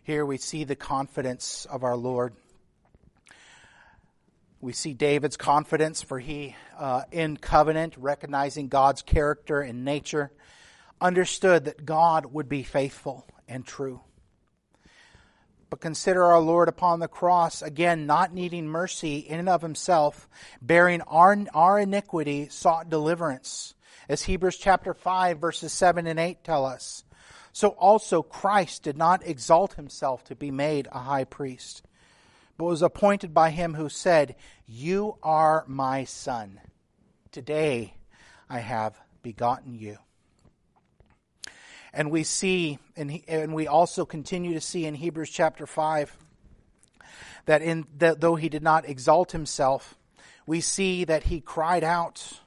Here 0.04 0.26
we 0.26 0.38
see 0.38 0.64
the 0.64 0.76
confidence 0.76 1.66
of 1.70 1.84
our 1.84 1.96
Lord. 1.96 2.34
We 4.62 4.74
see 4.74 4.94
David's 4.94 5.38
confidence, 5.38 6.02
for 6.02 6.20
he, 6.20 6.56
uh, 6.78 7.04
in 7.12 7.38
covenant, 7.38 7.96
recognizing 7.98 8.68
God's 8.68 9.02
character 9.02 9.62
and 9.62 9.86
nature, 9.86 10.32
understood 11.00 11.66
that 11.66 11.86
God 11.86 12.26
would 12.34 12.50
be 12.50 12.64
faithful 12.64 13.26
and 13.48 13.66
true. 13.66 14.02
But 15.70 15.80
consider 15.80 16.26
our 16.26 16.42
Lord 16.42 16.68
upon 16.68 17.00
the 17.00 17.08
cross, 17.08 17.62
again, 17.62 18.06
not 18.06 18.34
needing 18.34 18.68
mercy 18.68 19.20
in 19.20 19.40
and 19.40 19.48
of 19.48 19.62
himself, 19.62 20.28
bearing 20.62 21.02
our, 21.02 21.38
our 21.54 21.80
iniquity, 21.80 22.50
sought 22.50 22.90
deliverance, 22.90 23.76
as 24.10 24.24
Hebrews 24.24 24.58
chapter 24.58 24.94
5, 24.94 25.40
verses 25.40 25.72
7 25.72 26.06
and 26.06 26.20
8 26.20 26.44
tell 26.44 26.66
us. 26.66 27.06
So 27.54 27.70
also 27.70 28.24
Christ 28.24 28.84
did 28.84 28.98
not 28.98 29.26
exalt 29.26 29.76
himself 29.76 30.24
to 30.26 30.36
be 30.36 30.52
made 30.52 30.88
a 30.92 31.00
high 31.00 31.24
priest, 31.24 31.84
but 32.60 32.66
was 32.66 32.82
appointed 32.82 33.34
by 33.34 33.52
him 33.52 33.74
who 33.74 33.88
said, 33.88 34.36
You 34.68 35.16
are 35.24 35.64
my 35.66 36.04
son. 36.04 36.60
Today 37.32 37.94
I 38.50 38.60
have 38.60 39.00
begotten 39.24 39.74
you. 39.74 39.98
And 41.94 42.12
we 42.12 42.26
see, 42.26 42.78
and 42.98 43.54
we 43.54 43.68
also 43.68 44.06
continue 44.06 44.56
to 44.56 44.62
see 44.62 44.86
in 44.86 44.94
Hebrews 44.94 45.30
chapter 45.30 45.66
5 45.66 46.18
that 47.46 47.62
in 47.62 47.88
that 47.98 48.20
though 48.20 48.36
he 48.36 48.50
did 48.50 48.62
not 48.62 48.90
exalt 48.90 49.32
himself, 49.32 49.98
we 50.46 50.60
see 50.60 51.06
that 51.06 51.24
he 51.24 51.40
cried 51.40 51.86
out 51.86 52.42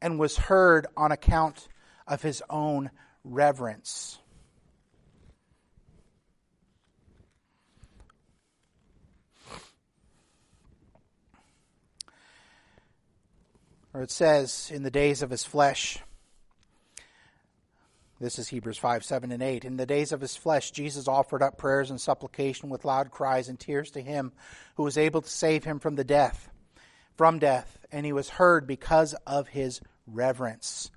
and 0.00 0.18
was 0.18 0.38
heard 0.38 0.86
on 0.96 1.12
account 1.12 1.68
of 2.06 2.22
his 2.22 2.42
own 2.48 2.90
reverence. 3.24 4.18
Or 13.94 14.02
it 14.02 14.10
says, 14.10 14.70
in 14.72 14.82
the 14.82 14.90
days 14.90 15.22
of 15.22 15.30
his 15.30 15.44
flesh, 15.44 15.98
this 18.20 18.38
is 18.38 18.48
Hebrews 18.48 18.78
5, 18.78 19.04
7, 19.04 19.30
and 19.30 19.42
8. 19.42 19.64
In 19.64 19.76
the 19.76 19.86
days 19.86 20.10
of 20.10 20.20
his 20.20 20.36
flesh, 20.36 20.72
Jesus 20.72 21.06
offered 21.06 21.42
up 21.42 21.56
prayers 21.56 21.90
and 21.90 22.00
supplication 22.00 22.68
with 22.68 22.84
loud 22.84 23.10
cries 23.10 23.48
and 23.48 23.58
tears 23.58 23.92
to 23.92 24.00
him 24.00 24.32
who 24.74 24.82
was 24.82 24.98
able 24.98 25.22
to 25.22 25.30
save 25.30 25.64
him 25.64 25.78
from 25.78 25.94
the 25.94 26.04
death, 26.04 26.50
from 27.16 27.38
death, 27.38 27.78
and 27.92 28.04
he 28.04 28.12
was 28.12 28.28
heard 28.28 28.66
because 28.66 29.14
of 29.26 29.48
his 29.48 29.80
reverence. 30.06 30.90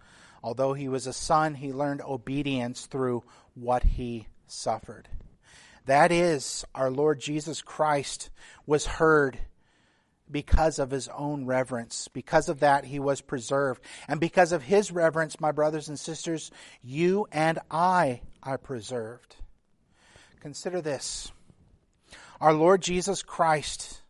Although 0.44 0.74
he 0.74 0.90
was 0.90 1.06
a 1.06 1.14
son, 1.14 1.54
he 1.54 1.72
learned 1.72 2.02
obedience 2.02 2.88
through 2.88 3.24
what 3.54 3.84
he 3.84 4.28
suffered. 4.48 5.08
That 5.86 6.12
is, 6.12 6.66
our 6.74 6.90
Lord 6.90 7.20
Jesus 7.20 7.62
Christ 7.62 8.32
was 8.66 8.86
heard 8.86 9.38
because 10.32 10.80
of 10.80 10.92
his 10.92 11.08
own 11.10 11.46
reverence. 11.46 12.08
Because 12.08 12.50
of 12.50 12.62
that, 12.62 12.86
he 12.86 13.00
was 13.00 13.22
preserved. 13.22 13.84
And 14.08 14.20
because 14.20 14.52
of 14.52 14.64
his 14.64 14.92
reverence, 14.92 15.40
my 15.40 15.52
brothers 15.52 15.90
and 15.90 16.00
sisters, 16.00 16.52
you 16.82 17.28
and 17.32 17.60
I 17.70 18.22
are 18.42 18.58
preserved. 18.58 19.36
Consider 20.40 20.82
this 20.82 21.32
our 22.40 22.54
Lord 22.54 22.82
Jesus 22.82 23.22
Christ, 23.22 24.02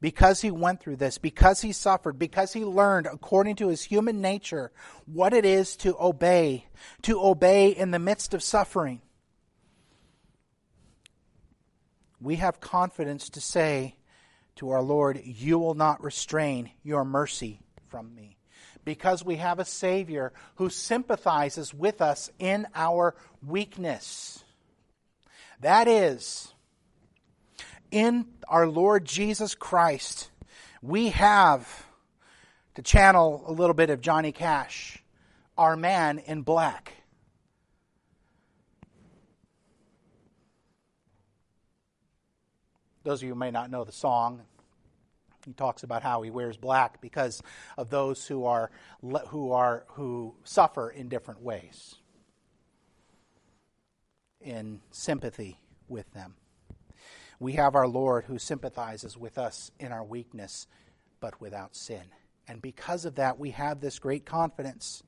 because 0.00 0.40
he 0.40 0.50
went 0.50 0.80
through 0.80 0.96
this, 0.96 1.18
because 1.18 1.60
he 1.60 1.70
suffered, 1.70 2.18
because 2.18 2.52
he 2.52 2.64
learned 2.64 3.06
according 3.06 3.54
to 3.56 3.68
his 3.68 3.84
human 3.84 4.20
nature 4.20 4.72
what 5.06 5.32
it 5.32 5.44
is 5.44 5.76
to 5.76 5.96
obey, 6.00 6.66
to 7.02 7.22
obey 7.22 7.68
in 7.68 7.92
the 7.92 8.00
midst 8.00 8.34
of 8.34 8.42
suffering. 8.42 9.00
We 12.20 12.36
have 12.36 12.60
confidence 12.60 13.30
to 13.30 13.40
say, 13.40 13.94
to 14.60 14.70
our 14.70 14.82
Lord, 14.82 15.22
You 15.24 15.58
will 15.58 15.74
not 15.74 16.04
restrain 16.04 16.70
your 16.82 17.02
mercy 17.02 17.60
from 17.88 18.14
me. 18.14 18.36
Because 18.84 19.24
we 19.24 19.36
have 19.36 19.58
a 19.58 19.64
Savior 19.64 20.34
who 20.56 20.68
sympathizes 20.68 21.72
with 21.72 22.02
us 22.02 22.30
in 22.38 22.66
our 22.74 23.14
weakness. 23.46 24.44
That 25.60 25.88
is, 25.88 26.52
in 27.90 28.26
our 28.48 28.66
Lord 28.66 29.06
Jesus 29.06 29.54
Christ, 29.54 30.30
we 30.82 31.08
have, 31.08 31.86
to 32.74 32.82
channel 32.82 33.42
a 33.46 33.52
little 33.52 33.74
bit 33.74 33.88
of 33.88 34.02
Johnny 34.02 34.30
Cash, 34.30 35.02
our 35.56 35.74
man 35.74 36.18
in 36.18 36.42
black. 36.42 36.92
Those 43.04 43.22
of 43.22 43.28
you 43.28 43.34
may 43.34 43.50
not 43.50 43.70
know 43.70 43.84
the 43.84 43.92
song, 43.92 44.42
he 45.44 45.52
talks 45.52 45.82
about 45.82 46.02
how 46.02 46.22
he 46.22 46.30
wears 46.30 46.56
black 46.56 47.00
because 47.00 47.42
of 47.76 47.90
those 47.90 48.26
who 48.26 48.44
are 48.44 48.70
who 49.28 49.52
are 49.52 49.84
who 49.88 50.34
suffer 50.44 50.90
in 50.90 51.08
different 51.08 51.42
ways 51.42 51.96
in 54.40 54.80
sympathy 54.90 55.58
with 55.88 56.10
them. 56.12 56.34
We 57.38 57.54
have 57.54 57.74
our 57.74 57.88
Lord 57.88 58.24
who 58.24 58.38
sympathizes 58.38 59.16
with 59.16 59.38
us 59.38 59.70
in 59.78 59.92
our 59.92 60.04
weakness 60.04 60.66
but 61.20 61.40
without 61.40 61.76
sin. 61.76 62.02
And 62.48 62.60
because 62.60 63.04
of 63.04 63.16
that, 63.16 63.38
we 63.38 63.50
have 63.50 63.80
this 63.80 63.98
great 63.98 64.26
confidence. 64.26 65.02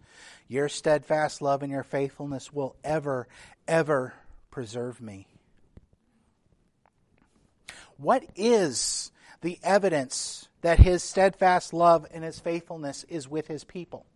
Your 0.48 0.68
steadfast 0.68 1.42
love 1.42 1.62
and 1.62 1.72
your 1.72 1.82
faithfulness 1.82 2.52
will 2.52 2.76
ever, 2.84 3.26
ever 3.66 4.14
preserve 4.50 5.00
me. 5.00 5.26
What 7.96 8.24
is 8.36 9.10
the 9.42 9.58
evidence 9.62 10.48
that 10.62 10.78
his 10.78 11.02
steadfast 11.02 11.72
love 11.72 12.06
and 12.10 12.24
his 12.24 12.40
faithfulness 12.40 13.04
is 13.08 13.28
with 13.28 13.48
his 13.48 13.64
people? 13.64 14.06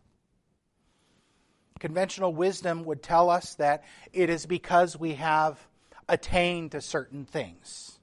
Conventional 1.79 2.33
wisdom 2.33 2.85
would 2.85 3.03
tell 3.03 3.29
us 3.29 3.55
that 3.57 3.85
it 4.13 4.31
is 4.31 4.47
because 4.47 4.99
we 4.99 5.15
have 5.15 5.67
attained 6.09 6.73
to 6.73 6.81
certain 6.81 7.25
things. 7.25 7.99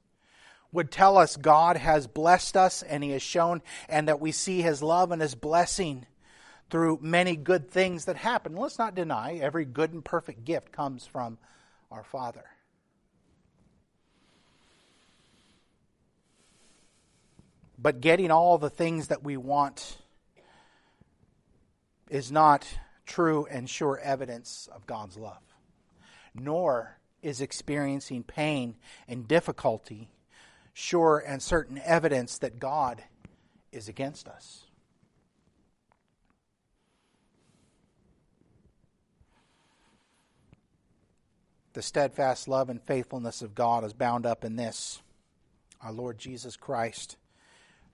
Would 0.72 0.92
tell 0.92 1.18
us 1.18 1.38
God 1.38 1.78
has 1.78 2.08
blessed 2.08 2.56
us 2.58 2.84
and 2.84 3.04
he 3.04 3.12
has 3.12 3.22
shown, 3.22 3.62
and 3.90 4.08
that 4.08 4.20
we 4.20 4.32
see 4.32 4.62
his 4.62 4.84
love 4.84 5.12
and 5.12 5.22
his 5.22 5.36
blessing 5.36 6.06
through 6.70 7.00
many 7.02 7.36
good 7.36 7.70
things 7.70 8.06
that 8.06 8.16
happen. 8.16 8.56
Let's 8.56 8.80
not 8.80 8.96
deny 8.96 9.36
every 9.36 9.66
good 9.66 9.94
and 9.94 10.04
perfect 10.04 10.46
gift 10.46 10.72
comes 10.72 11.06
from 11.06 11.38
our 11.92 12.04
Father. 12.04 12.46
But 17.84 18.00
getting 18.00 18.32
all 18.32 18.58
the 18.58 18.70
things 18.70 19.10
that 19.10 19.24
we 19.24 19.36
want 19.36 19.98
is 22.10 22.32
not 22.32 22.66
true 23.06 23.46
and 23.52 23.70
sure 23.70 24.00
evidence 24.00 24.70
of 24.74 24.88
God's 24.88 25.18
love, 25.18 25.44
nor 26.34 26.98
is 27.22 27.42
experiencing 27.42 28.24
pain 28.24 28.78
and 29.06 29.28
difficulty 29.28 30.10
sure 30.72 31.22
and 31.28 31.42
certain 31.42 31.78
evidence 31.84 32.38
that 32.38 32.58
God 32.58 33.04
is 33.74 33.90
against 33.90 34.30
us. 34.30 34.64
The 41.74 41.82
steadfast 41.82 42.48
love 42.48 42.70
and 42.70 42.82
faithfulness 42.82 43.42
of 43.42 43.54
God 43.54 43.84
is 43.84 43.92
bound 43.92 44.26
up 44.26 44.46
in 44.46 44.56
this 44.56 45.02
our 45.82 45.92
Lord 45.92 46.18
Jesus 46.18 46.56
Christ 46.56 47.18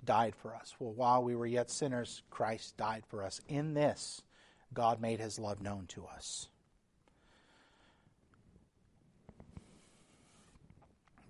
died 0.03 0.35
for 0.35 0.55
us. 0.55 0.75
Well, 0.79 0.93
while 0.93 1.23
we 1.23 1.35
were 1.35 1.45
yet 1.45 1.69
sinners, 1.69 2.23
Christ 2.29 2.77
died 2.77 3.03
for 3.07 3.23
us. 3.23 3.41
In 3.47 3.73
this, 3.73 4.21
God 4.73 5.01
made 5.01 5.19
his 5.19 5.39
love 5.39 5.61
known 5.61 5.85
to 5.87 6.05
us. 6.05 6.47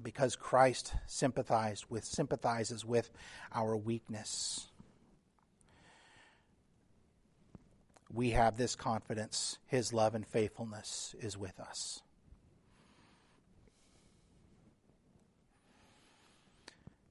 Because 0.02 0.36
Christ 0.36 0.94
sympathized 1.08 1.86
with 1.90 2.06
sympathizes 2.06 2.86
with 2.86 3.10
our 3.54 3.76
weakness. 3.76 4.68
We 8.12 8.32
have 8.32 8.58
this 8.58 8.76
confidence 8.76 9.58
his 9.68 9.94
love 9.94 10.16
and 10.16 10.26
faithfulness 10.26 11.16
is 11.20 11.38
with 11.38 11.60
us. 11.60 12.02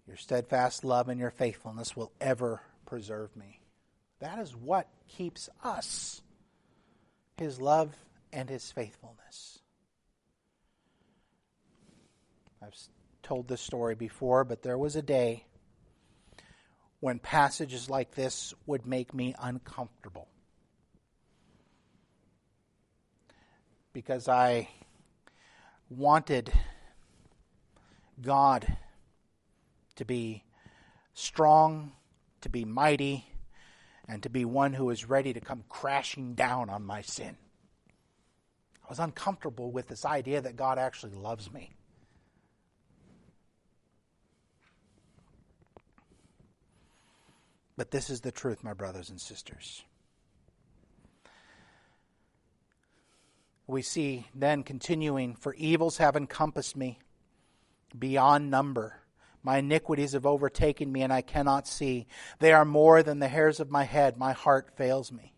Your 0.08 0.16
steadfast 0.16 0.84
love 0.84 1.10
and 1.10 1.20
your 1.20 1.30
faithfulness 1.30 1.94
will 1.94 2.10
ever 2.18 2.62
preserve 2.86 3.36
me. 3.36 3.60
That 4.20 4.38
is 4.38 4.56
what 4.56 4.88
keeps 5.06 5.50
us 5.62 6.22
his 7.36 7.60
love 7.60 7.94
and 8.32 8.48
his 8.48 8.72
faithfulness. 8.72 9.58
I've 12.62 12.74
told 13.22 13.48
this 13.48 13.60
story 13.60 13.94
before, 13.94 14.44
but 14.44 14.62
there 14.62 14.78
was 14.78 14.96
a 14.96 15.02
day 15.02 15.44
when 17.00 17.18
passages 17.18 17.90
like 17.90 18.12
this 18.12 18.54
would 18.66 18.86
make 18.86 19.12
me 19.12 19.34
uncomfortable. 19.38 20.26
Because 23.92 24.26
I 24.26 24.68
wanted 25.90 26.52
God 28.20 28.66
to 29.98 30.04
be 30.04 30.44
strong, 31.12 31.90
to 32.40 32.48
be 32.48 32.64
mighty, 32.64 33.26
and 34.06 34.22
to 34.22 34.30
be 34.30 34.44
one 34.44 34.72
who 34.72 34.90
is 34.90 35.08
ready 35.08 35.32
to 35.32 35.40
come 35.40 35.64
crashing 35.68 36.34
down 36.34 36.70
on 36.70 36.84
my 36.84 37.02
sin. 37.02 37.36
I 38.84 38.88
was 38.88 39.00
uncomfortable 39.00 39.72
with 39.72 39.88
this 39.88 40.04
idea 40.04 40.40
that 40.40 40.56
God 40.56 40.78
actually 40.78 41.14
loves 41.14 41.52
me. 41.52 41.72
But 47.76 47.90
this 47.90 48.08
is 48.08 48.20
the 48.20 48.32
truth, 48.32 48.62
my 48.62 48.72
brothers 48.72 49.10
and 49.10 49.20
sisters. 49.20 49.82
We 53.66 53.82
see 53.82 54.28
then 54.32 54.62
continuing, 54.62 55.34
for 55.34 55.54
evils 55.54 55.98
have 55.98 56.14
encompassed 56.14 56.76
me 56.76 57.00
beyond 57.98 58.50
number 58.50 59.02
my 59.42 59.58
iniquities 59.58 60.12
have 60.12 60.26
overtaken 60.26 60.90
me, 60.90 61.02
and 61.02 61.12
I 61.12 61.22
cannot 61.22 61.66
see. 61.66 62.06
They 62.38 62.52
are 62.52 62.64
more 62.64 63.02
than 63.02 63.18
the 63.18 63.28
hairs 63.28 63.60
of 63.60 63.70
my 63.70 63.84
head. 63.84 64.18
My 64.18 64.32
heart 64.32 64.76
fails 64.76 65.12
me. 65.12 65.32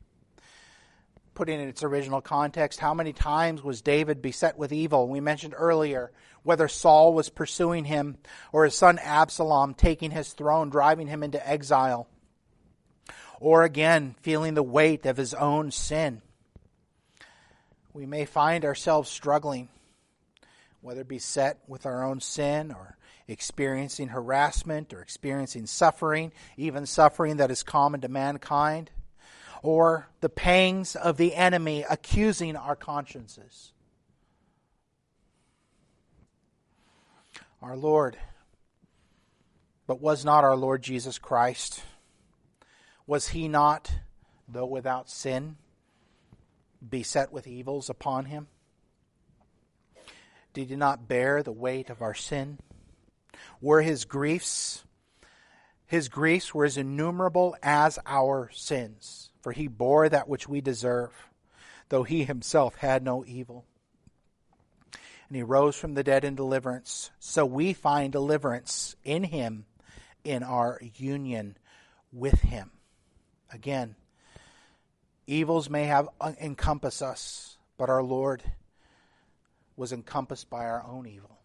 put 1.35 1.49
in 1.49 1.61
its 1.61 1.83
original 1.83 2.21
context, 2.21 2.81
how 2.81 2.93
many 2.93 3.13
times 3.13 3.63
was 3.63 3.81
David 3.81 4.21
beset 4.21 4.59
with 4.59 4.73
evil? 4.73 5.09
We 5.09 5.21
mentioned 5.21 5.55
earlier 5.57 6.13
whether 6.43 6.69
Saul 6.69 7.15
was 7.15 7.29
pursuing 7.31 7.85
him 7.85 8.19
or 8.53 8.65
his 8.65 8.75
son 8.75 8.99
Absalom 8.99 9.75
taking 9.75 10.11
his 10.11 10.33
throne, 10.33 10.71
driving 10.71 11.07
him 11.07 11.23
into 11.23 11.49
exile, 11.49 12.09
or 13.39 13.63
again, 13.63 14.17
feeling 14.21 14.55
the 14.55 14.63
weight 14.63 15.07
of 15.07 15.17
his 15.17 15.33
own 15.33 15.71
sin. 15.71 16.21
We 17.93 18.07
may 18.07 18.25
find 18.25 18.65
ourselves 18.65 19.09
struggling, 19.09 19.69
whether 20.81 21.05
beset 21.05 21.59
with 21.67 21.87
our 21.87 22.05
own 22.05 22.21
sin 22.21 22.71
or 22.71 22.97
experiencing 23.31 24.09
harassment 24.09 24.93
or 24.93 25.01
experiencing 25.01 25.67
suffering, 25.67 26.33
even 26.57 26.87
suffering 26.87 27.37
that 27.39 27.51
is 27.51 27.63
common 27.63 28.01
to 28.01 28.09
mankind 28.09 28.91
or 29.63 30.09
the 30.21 30.29
pangs 30.29 30.97
of 30.97 31.17
the 31.17 31.35
enemy 31.35 31.85
accusing 31.89 32.57
our 32.57 32.77
consciences. 32.77 33.73
Our 37.63 37.77
Lord, 37.77 38.17
but 39.87 40.01
was 40.01 40.25
not 40.25 40.45
our 40.45 40.57
Lord 40.57 40.83
Jesus 40.83 41.19
Christ? 41.19 41.83
Was 43.07 43.29
he 43.29 43.49
not, 43.49 43.93
though 44.49 44.67
without 44.67 45.11
sin, 45.11 45.57
beset 46.89 47.33
with 47.33 47.47
evils 47.47 47.91
upon 47.91 48.27
him? 48.27 48.47
Did 50.55 50.71
he 50.71 50.77
not 50.77 51.07
bear 51.07 51.43
the 51.43 51.53
weight 51.53 51.91
of 51.91 52.01
our 52.01 52.15
sin? 52.15 52.59
Were 53.61 53.83
his 53.83 54.05
griefs, 54.05 54.85
his 55.87 56.09
griefs 56.09 56.55
were 56.55 56.65
as 56.65 56.77
innumerable 56.77 57.57
as 57.63 57.99
our 58.07 58.51
sins? 58.53 59.31
for 59.41 59.53
he 59.53 59.67
bore 59.67 60.09
that 60.09 60.29
which 60.29 60.49
we 60.49 60.61
deserve, 60.61 61.29
though 61.89 62.03
he 62.03 62.25
himself 62.25 62.77
had 62.77 63.03
no 63.03 63.25
evil. 63.27 63.65
And 65.29 65.37
he 65.37 65.43
rose 65.43 65.77
from 65.77 65.95
the 65.95 66.05
dead 66.05 66.25
in 66.25 66.35
deliverance. 66.35 67.11
So 67.19 67.47
we 67.47 67.73
find 67.73 68.13
deliverance 68.13 68.97
in 69.05 69.25
him 69.25 69.65
in 70.25 70.43
our 70.43 70.81
union 70.97 71.57
with 72.13 72.41
him. 72.41 72.71
Again, 73.53 73.95
evils 75.27 75.71
may 75.71 75.85
have 75.85 76.09
encompassed 76.41 77.03
us, 77.03 77.57
but 77.79 77.89
our 77.89 78.03
Lord 78.03 78.43
was 79.77 79.93
encompassed 79.93 80.51
by 80.51 80.65
our 80.65 80.85
own 80.85 81.07
evil. 81.07 81.40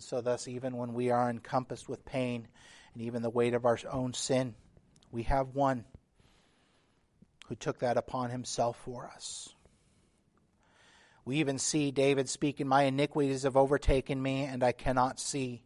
And 0.00 0.04
so, 0.06 0.22
thus, 0.22 0.48
even 0.48 0.78
when 0.78 0.94
we 0.94 1.10
are 1.10 1.28
encompassed 1.28 1.86
with 1.86 2.06
pain 2.06 2.48
and 2.94 3.02
even 3.02 3.20
the 3.20 3.28
weight 3.28 3.52
of 3.52 3.66
our 3.66 3.78
own 3.92 4.14
sin, 4.14 4.54
we 5.12 5.24
have 5.24 5.54
one 5.54 5.84
who 7.48 7.54
took 7.54 7.80
that 7.80 7.98
upon 7.98 8.30
himself 8.30 8.80
for 8.82 9.04
us. 9.14 9.50
We 11.26 11.36
even 11.36 11.58
see 11.58 11.90
David 11.90 12.30
speaking, 12.30 12.66
My 12.66 12.84
iniquities 12.84 13.42
have 13.42 13.58
overtaken 13.58 14.22
me, 14.22 14.44
and 14.44 14.64
I 14.64 14.72
cannot 14.72 15.20
see. 15.20 15.60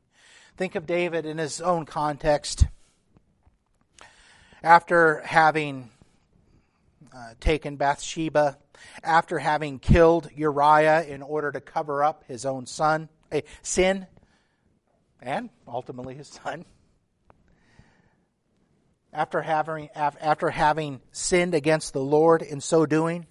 Think 0.56 0.74
of 0.74 0.84
David 0.84 1.26
in 1.26 1.38
his 1.38 1.60
own 1.60 1.86
context. 1.86 2.66
After 4.64 5.20
having 5.20 5.90
uh, 7.14 7.34
taken 7.38 7.76
Bathsheba, 7.76 8.58
after 9.04 9.38
having 9.38 9.78
killed 9.78 10.28
Uriah 10.34 11.04
in 11.04 11.22
order 11.22 11.52
to 11.52 11.60
cover 11.60 12.02
up 12.02 12.24
his 12.26 12.44
own 12.44 12.66
son, 12.66 13.08
a 13.32 13.44
sin, 13.62 14.08
and 15.20 15.50
ultimately 15.66 16.14
his 16.14 16.28
son, 16.28 16.64
after 19.12 19.42
having, 19.42 19.88
after 19.94 20.50
having 20.50 21.00
sinned 21.12 21.54
against 21.54 21.92
the 21.92 22.00
Lord 22.00 22.42
in 22.42 22.60
so 22.60 22.84
doing, 22.84 23.26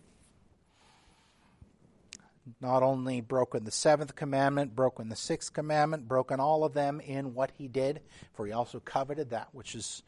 not 2.62 2.84
only 2.84 3.22
broken 3.22 3.64
the 3.64 3.72
seventh 3.72 4.16
commandment, 4.16 4.76
broken 4.76 5.10
the 5.10 5.16
sixth 5.16 5.54
commandment, 5.54 6.08
broken 6.08 6.40
all 6.40 6.64
of 6.64 6.74
them 6.74 7.00
in 7.02 7.34
what 7.34 7.52
he 7.58 7.68
did, 7.68 8.02
for 8.34 8.46
he 8.46 8.52
also 8.52 8.80
coveted 8.80 9.30
that 9.30 9.50
which 9.52 9.76
is 9.76 10.04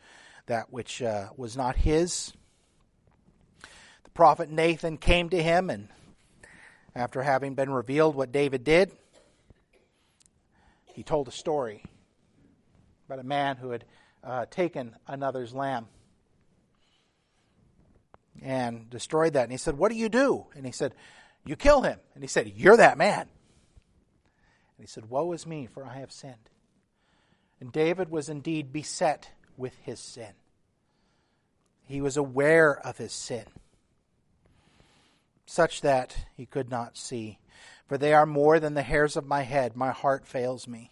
that 0.48 0.72
which 0.72 1.02
uh, 1.02 1.30
was 1.38 1.58
not 1.58 1.76
his. 1.76 2.32
The 4.04 4.10
prophet 4.12 4.50
Nathan 4.50 4.98
came 4.98 5.30
to 5.30 5.42
him, 5.42 5.70
and 5.70 5.90
after 6.96 7.22
having 7.22 7.56
been 7.56 7.70
revealed 7.70 8.16
what 8.16 8.32
David 8.32 8.64
did, 8.64 8.92
he 10.96 11.04
told 11.04 11.28
a 11.28 11.32
story 11.32 11.84
about 13.06 13.20
a 13.20 13.28
man 13.28 13.58
who 13.58 13.72
had 13.72 13.84
uh, 14.24 14.46
taken 14.50 14.96
another's 15.08 15.54
lamb 15.54 15.88
and 18.42 18.90
destroyed 18.90 19.34
that. 19.34 19.44
And 19.44 19.52
he 19.52 19.58
said, 19.58 19.78
What 19.78 19.92
do 19.92 19.98
you 19.98 20.08
do? 20.08 20.46
And 20.56 20.66
he 20.66 20.72
said, 20.72 20.96
You 21.46 21.58
kill 21.58 21.82
him. 21.82 22.00
And 22.14 22.24
he 22.24 22.28
said, 22.28 22.54
You're 22.56 22.78
that 22.78 22.98
man. 22.98 23.22
And 23.22 23.28
he 24.80 24.88
said, 24.88 25.10
Woe 25.10 25.34
is 25.34 25.46
me, 25.46 25.68
for 25.68 25.84
I 25.84 26.00
have 26.00 26.14
sinned. 26.14 26.50
And 27.60 27.74
David 27.74 28.10
was 28.10 28.30
indeed 28.30 28.72
beset 28.72 29.30
with 29.58 29.76
his 29.82 30.00
sin. 30.00 30.32
He 31.84 32.00
was 32.00 32.16
aware 32.16 32.80
of 32.86 32.98
his 32.98 33.12
sin, 33.12 33.46
such 35.46 35.82
that 35.82 36.16
he 36.36 36.46
could 36.46 36.70
not 36.70 36.98
see. 36.98 37.38
For 37.88 37.98
they 37.98 38.14
are 38.14 38.26
more 38.26 38.60
than 38.60 38.74
the 38.74 38.82
hairs 38.82 39.16
of 39.16 39.28
my 39.28 39.44
head. 39.44 39.76
My 39.76 39.92
heart 39.92 40.26
fails 40.26 40.68
me. 40.68 40.92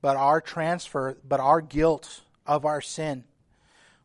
but 0.00 0.16
our 0.16 0.40
transfer, 0.40 1.16
but 1.26 1.40
our 1.40 1.60
guilt 1.60 2.22
of 2.46 2.64
our 2.64 2.80
sin 2.80 3.24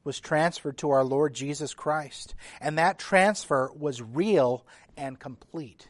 was 0.03 0.19
transferred 0.19 0.75
to 0.75 0.89
our 0.89 1.03
Lord 1.03 1.35
Jesus 1.35 1.75
Christ. 1.75 2.33
And 2.59 2.75
that 2.79 2.97
transfer 2.97 3.71
was 3.77 4.01
real 4.01 4.65
and 4.97 5.19
complete, 5.19 5.89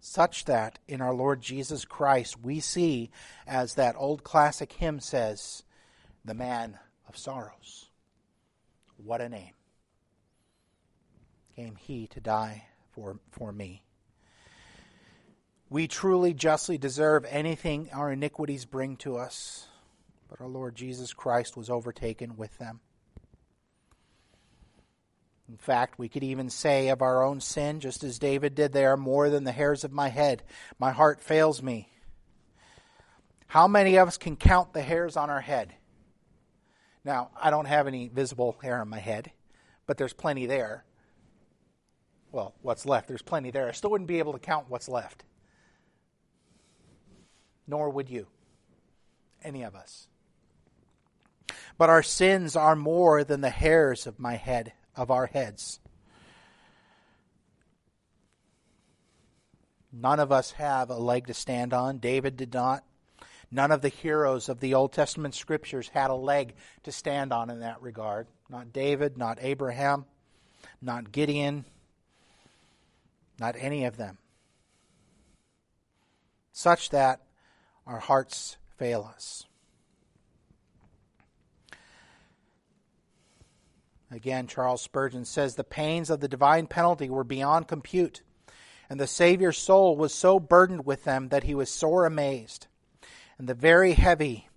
such 0.00 0.46
that 0.46 0.80
in 0.88 1.00
our 1.00 1.14
Lord 1.14 1.42
Jesus 1.42 1.84
Christ 1.84 2.42
we 2.42 2.58
see, 2.58 3.10
as 3.46 3.74
that 3.74 3.94
old 3.96 4.24
classic 4.24 4.72
hymn 4.72 4.98
says, 4.98 5.62
the 6.24 6.34
man 6.34 6.78
of 7.08 7.16
sorrows. 7.16 7.86
What 8.96 9.20
a 9.20 9.28
name. 9.28 9.52
Came 11.56 11.76
he 11.76 12.06
to 12.08 12.20
die 12.20 12.66
for, 12.92 13.18
for 13.30 13.50
me. 13.50 13.82
We 15.70 15.88
truly 15.88 16.34
justly 16.34 16.76
deserve 16.76 17.24
anything 17.28 17.88
our 17.92 18.12
iniquities 18.12 18.66
bring 18.66 18.96
to 18.98 19.16
us, 19.16 19.66
but 20.28 20.40
our 20.40 20.46
Lord 20.46 20.76
Jesus 20.76 21.14
Christ 21.14 21.56
was 21.56 21.70
overtaken 21.70 22.36
with 22.36 22.56
them. 22.58 22.80
In 25.48 25.56
fact, 25.56 25.98
we 25.98 26.08
could 26.08 26.24
even 26.24 26.50
say 26.50 26.88
of 26.88 27.02
our 27.02 27.24
own 27.24 27.40
sin, 27.40 27.80
just 27.80 28.04
as 28.04 28.18
David 28.18 28.54
did, 28.54 28.72
they 28.72 28.84
are 28.84 28.96
more 28.96 29.30
than 29.30 29.44
the 29.44 29.52
hairs 29.52 29.82
of 29.82 29.92
my 29.92 30.08
head. 30.08 30.42
My 30.78 30.90
heart 30.90 31.20
fails 31.20 31.62
me. 31.62 31.88
How 33.46 33.66
many 33.66 33.96
of 33.96 34.08
us 34.08 34.18
can 34.18 34.36
count 34.36 34.72
the 34.72 34.82
hairs 34.82 35.16
on 35.16 35.30
our 35.30 35.40
head? 35.40 35.72
Now, 37.04 37.30
I 37.40 37.50
don't 37.50 37.66
have 37.66 37.86
any 37.86 38.08
visible 38.08 38.56
hair 38.60 38.80
on 38.80 38.88
my 38.88 38.98
head, 38.98 39.30
but 39.86 39.96
there's 39.96 40.12
plenty 40.12 40.46
there. 40.46 40.84
Well, 42.32 42.54
what's 42.62 42.86
left? 42.86 43.08
There's 43.08 43.22
plenty 43.22 43.50
there. 43.50 43.68
I 43.68 43.72
still 43.72 43.90
wouldn't 43.90 44.08
be 44.08 44.18
able 44.18 44.32
to 44.32 44.38
count 44.38 44.66
what's 44.68 44.88
left 44.88 45.24
nor 47.66 47.90
would 47.90 48.08
you, 48.08 48.26
any 49.42 49.62
of 49.62 49.74
us. 49.74 50.08
But 51.78 51.90
our 51.90 52.02
sins 52.02 52.56
are 52.56 52.76
more 52.76 53.24
than 53.24 53.40
the 53.40 53.50
hairs 53.50 54.06
of 54.06 54.18
my 54.18 54.36
head, 54.36 54.72
of 54.94 55.10
our 55.10 55.26
heads. 55.26 55.80
None 59.92 60.20
of 60.20 60.32
us 60.32 60.52
have 60.52 60.90
a 60.90 60.96
leg 60.96 61.26
to 61.26 61.34
stand 61.34 61.72
on. 61.72 61.98
David 61.98 62.36
did 62.36 62.52
not. 62.54 62.84
None 63.50 63.70
of 63.70 63.80
the 63.80 63.88
heroes 63.88 64.48
of 64.48 64.60
the 64.60 64.74
Old 64.74 64.92
Testament 64.92 65.34
scriptures 65.34 65.88
had 65.88 66.10
a 66.10 66.14
leg 66.14 66.54
to 66.82 66.92
stand 66.92 67.32
on 67.32 67.50
in 67.50 67.60
that 67.60 67.80
regard. 67.80 68.26
Not 68.48 68.72
David, 68.72 69.16
not 69.16 69.38
Abraham, 69.40 70.04
not 70.82 71.12
Gideon, 71.12 71.64
not 73.38 73.56
any 73.58 73.84
of 73.84 73.96
them. 73.96 74.18
Such 76.52 76.90
that 76.90 77.20
our 77.86 77.98
hearts 77.98 78.56
fail 78.76 79.10
us. 79.14 79.44
Again, 84.10 84.46
Charles 84.46 84.82
Spurgeon 84.82 85.24
says 85.24 85.54
the 85.54 85.64
pains 85.64 86.10
of 86.10 86.20
the 86.20 86.28
divine 86.28 86.66
penalty 86.66 87.10
were 87.10 87.24
beyond 87.24 87.68
compute, 87.68 88.22
and 88.88 89.00
the 89.00 89.06
Savior's 89.06 89.58
soul 89.58 89.96
was 89.96 90.14
so 90.14 90.38
burdened 90.38 90.86
with 90.86 91.04
them 91.04 91.28
that 91.28 91.44
he 91.44 91.54
was 91.54 91.68
sore 91.68 92.06
amazed, 92.06 92.68
and 93.36 93.48
the 93.48 93.54
very 93.54 93.92
heavy, 93.92 94.48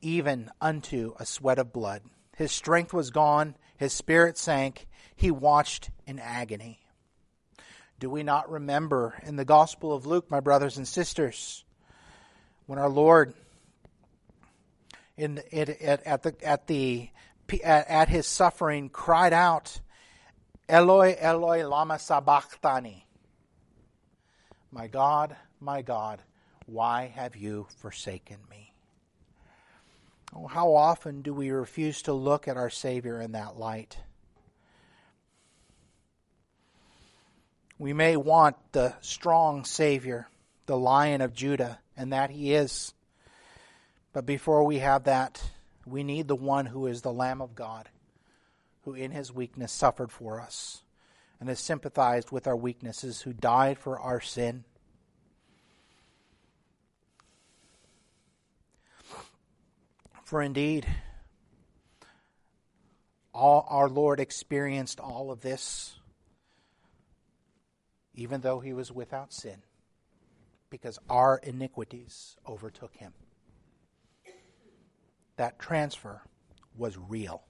even 0.00 0.50
unto 0.60 1.14
a 1.18 1.26
sweat 1.26 1.58
of 1.58 1.72
blood. 1.72 2.02
His 2.36 2.50
strength 2.50 2.92
was 2.92 3.10
gone, 3.10 3.54
his 3.76 3.92
spirit 3.92 4.38
sank, 4.38 4.88
he 5.14 5.30
watched 5.30 5.90
in 6.06 6.18
agony. 6.18 6.83
Do 8.00 8.10
we 8.10 8.22
not 8.22 8.50
remember 8.50 9.14
in 9.24 9.36
the 9.36 9.44
Gospel 9.44 9.92
of 9.92 10.06
Luke, 10.06 10.30
my 10.30 10.40
brothers 10.40 10.76
and 10.76 10.86
sisters, 10.86 11.64
when 12.66 12.78
our 12.78 12.88
Lord 12.88 13.34
in 15.16 15.40
at 15.52 16.22
the 16.22 16.44
at 16.44 16.66
the 16.66 17.10
at, 17.62 17.88
at 17.88 18.08
his 18.08 18.26
suffering 18.26 18.88
cried 18.88 19.32
out, 19.32 19.80
Eloi, 20.68 21.16
Eloi, 21.18 21.66
lama 21.66 21.98
sabachthani. 21.98 23.06
My 24.72 24.88
God, 24.88 25.36
my 25.60 25.82
God, 25.82 26.20
why 26.66 27.12
have 27.14 27.36
you 27.36 27.68
forsaken 27.78 28.38
me? 28.50 28.74
Oh, 30.34 30.48
how 30.48 30.74
often 30.74 31.22
do 31.22 31.32
we 31.32 31.50
refuse 31.50 32.02
to 32.02 32.12
look 32.12 32.48
at 32.48 32.56
our 32.56 32.70
Savior 32.70 33.20
in 33.20 33.32
that 33.32 33.56
light? 33.56 33.98
We 37.84 37.92
may 37.92 38.16
want 38.16 38.56
the 38.72 38.94
strong 39.02 39.66
Savior, 39.66 40.26
the 40.64 40.78
Lion 40.78 41.20
of 41.20 41.34
Judah, 41.34 41.80
and 41.98 42.14
that 42.14 42.30
He 42.30 42.54
is. 42.54 42.94
But 44.14 44.24
before 44.24 44.64
we 44.64 44.78
have 44.78 45.04
that, 45.04 45.42
we 45.84 46.02
need 46.02 46.26
the 46.26 46.34
one 46.34 46.64
who 46.64 46.86
is 46.86 47.02
the 47.02 47.12
Lamb 47.12 47.42
of 47.42 47.54
God, 47.54 47.90
who 48.84 48.94
in 48.94 49.10
His 49.10 49.34
weakness 49.34 49.70
suffered 49.70 50.10
for 50.10 50.40
us 50.40 50.80
and 51.38 51.50
has 51.50 51.60
sympathized 51.60 52.30
with 52.30 52.46
our 52.46 52.56
weaknesses, 52.56 53.20
who 53.20 53.34
died 53.34 53.78
for 53.78 54.00
our 54.00 54.18
sin 54.18 54.64
For 60.24 60.40
indeed, 60.40 60.86
all 63.34 63.66
our 63.68 63.90
Lord 63.90 64.20
experienced 64.20 64.98
all 64.98 65.30
of 65.30 65.42
this, 65.42 65.98
even 68.14 68.40
though 68.40 68.60
he 68.60 68.72
was 68.72 68.92
without 68.92 69.32
sin, 69.32 69.62
because 70.70 70.98
our 71.08 71.38
iniquities 71.42 72.36
overtook 72.48 72.94
him. 72.94 73.12
That 75.36 75.58
transfer 75.58 76.22
was 76.76 76.96
real. 76.96 77.42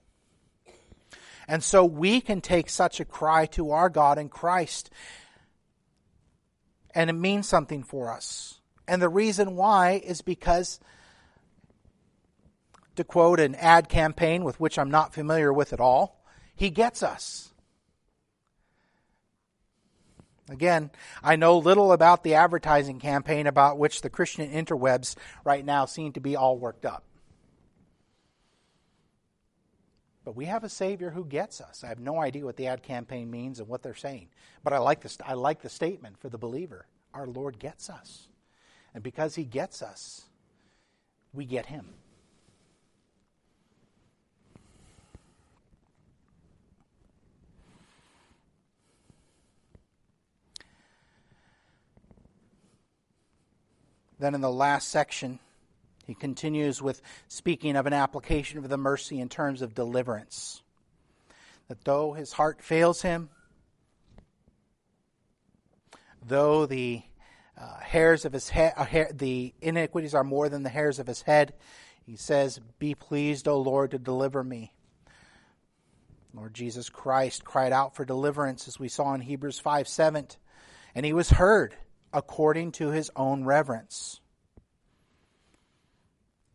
And 1.47 1.63
so 1.63 1.85
we 1.85 2.21
can 2.21 2.41
take 2.41 2.71
such 2.71 3.01
a 3.01 3.05
cry 3.05 3.47
to 3.47 3.71
our 3.71 3.91
God 3.91 4.19
in 4.19 4.29
Christ, 4.29 4.91
and 6.95 7.11
it 7.11 7.15
means 7.15 7.49
something 7.49 7.83
for 7.83 8.11
us. 8.13 8.61
And 8.89 9.01
the 9.01 9.09
reason 9.09 9.57
why 9.57 10.03
is 10.05 10.23
because 10.23 10.81
to 12.97 13.05
quote 13.05 13.41
an 13.41 13.55
ad 13.57 13.89
campaign 13.89 14.45
with 14.45 14.61
which 14.61 14.79
I'm 14.79 14.91
not 14.91 15.13
familiar 15.13 15.53
with 15.53 15.73
at 15.73 15.81
all, 15.81 16.25
he 16.55 16.71
gets 16.71 17.03
us. 17.03 17.54
Again, 20.49 20.91
I 21.23 21.37
know 21.37 21.59
little 21.59 21.93
about 21.93 22.23
the 22.23 22.35
advertising 22.35 23.01
campaign 23.01 23.47
about 23.47 23.79
which 23.79 24.03
the 24.03 24.11
Christian 24.11 24.51
interwebs 24.51 25.17
right 25.43 25.65
now 25.65 25.87
seem 25.87 26.13
to 26.13 26.21
be 26.21 26.37
all 26.37 26.59
worked 26.59 26.85
up. 26.85 27.05
But 30.25 30.37
we 30.37 30.47
have 30.47 30.65
a 30.65 30.69
Savior 30.69 31.11
who 31.11 31.25
gets 31.25 31.61
us. 31.61 31.85
I 31.85 31.89
have 31.89 31.99
no 31.99 32.19
idea 32.19 32.45
what 32.45 32.57
the 32.57 32.67
ad 32.67 32.83
campaign 32.83 33.31
means 33.31 33.59
and 33.59 33.69
what 33.69 33.83
they're 33.83 33.95
saying. 33.95 34.29
But 34.63 34.73
I 34.73 34.79
like, 34.79 35.01
this, 35.01 35.19
I 35.25 35.35
like 35.35 35.61
the 35.61 35.69
statement 35.69 36.19
for 36.19 36.29
the 36.29 36.39
believer 36.39 36.87
Our 37.13 37.27
Lord 37.27 37.59
gets 37.59 37.91
us. 37.91 38.29
And 38.95 39.03
because 39.03 39.35
He 39.35 39.45
gets 39.45 39.83
us, 39.83 40.25
we 41.33 41.45
get 41.45 41.67
Him. 41.67 41.95
Then 54.19 54.35
in 54.35 54.41
the 54.41 54.51
last 54.51 54.89
section, 54.89 55.39
he 56.07 56.15
continues 56.15 56.83
with 56.83 57.01
speaking 57.29 57.77
of 57.77 57.87
an 57.87 57.93
application 57.93 58.59
of 58.59 58.69
the 58.69 58.77
mercy 58.77 59.21
in 59.21 59.29
terms 59.29 59.63
of 59.63 59.75
deliverance. 59.75 60.63
That 61.69 61.85
though 61.85 62.13
his 62.13 62.33
heart 62.33 62.63
fails 62.63 63.03
him, 63.03 63.31
though 66.27 66.67
the 66.67 67.03
uh, 67.57 67.79
hairs 67.81 68.25
of 68.25 68.33
his 68.33 68.49
head, 68.49 68.75
uh, 68.77 68.85
hair, 68.85 69.11
the 69.13 69.55
iniquities 69.63 70.15
are 70.15 70.25
more 70.25 70.49
than 70.49 70.63
the 70.63 70.69
hairs 70.69 70.99
of 70.99 71.07
his 71.07 71.23
head, 71.23 71.55
he 72.05 72.17
says, 72.17 72.61
Be 72.79 72.95
pleased, 72.95 73.49
O 73.49 73.59
Lord, 73.61 73.93
to 73.93 73.99
deliver 73.99 74.45
me. 74.45 74.73
Lord 76.35 76.53
Jesus 76.53 76.89
Christ 76.89 77.45
cried 77.45 77.73
out 77.73 77.95
for 77.95 78.05
deliverance, 78.05 78.67
as 78.69 78.79
we 78.79 78.89
saw 78.89 79.15
in 79.15 79.21
Hebrews 79.21 79.61
5 79.61 79.89
7, 79.89 80.27
and 80.95 81.07
he 81.07 81.13
was 81.13 81.31
heard 81.31 81.77
according 82.15 82.71
to 82.71 82.91
his 82.91 83.11
own 83.17 83.45
reverence. 83.45 84.21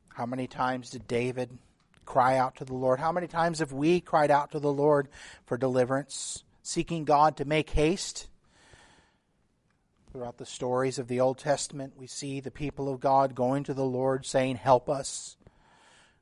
How 0.08 0.26
many 0.26 0.48
times 0.48 0.89
did 0.89 1.08
David 1.08 1.60
cry 2.06 2.38
out 2.38 2.56
to 2.56 2.65
the 2.65 2.74
Lord? 2.74 3.00
How 3.00 3.12
many 3.12 3.28
times 3.28 3.60
have 3.60 3.74
we 3.74 4.00
cried 4.00 4.32
out 4.32 4.52
to 4.52 4.60
the 4.60 4.72
Lord 4.72 5.10
for 5.45 5.58
deliverance, 5.58 6.43
seeking 6.63 7.04
God 7.04 7.38
to 7.38 7.45
make 7.45 7.69
haste? 7.69 8.28
Throughout 10.12 10.38
the 10.38 10.45
stories 10.45 10.98
of 10.98 11.08
the 11.08 11.19
Old 11.19 11.38
Testament, 11.38 11.93
we 11.95 12.08
see 12.08 12.39
the 12.39 12.50
people 12.50 12.91
of 12.91 13.00
God 13.00 13.36
going 13.36 13.65
to 13.65 13.74
the 13.74 13.86
Lord 13.86 14.26
saying, 14.26 14.56
Help 14.56 14.89
us. 14.89 15.38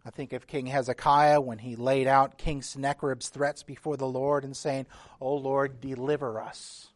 I 0.03 0.09
think 0.09 0.33
of 0.33 0.47
King 0.47 0.65
Hezekiah 0.65 1.41
when 1.41 1.59
he 1.59 1.75
laid 1.75 2.07
out 2.07 2.37
King 2.37 2.61
Sennacherib's 2.61 3.29
threats 3.29 3.61
before 3.61 3.97
the 3.97 4.07
Lord 4.07 4.43
and 4.43 4.57
saying, 4.57 4.87
O 5.21 5.35
Lord, 5.35 5.79
deliver 5.79 6.41
us. 6.41 6.89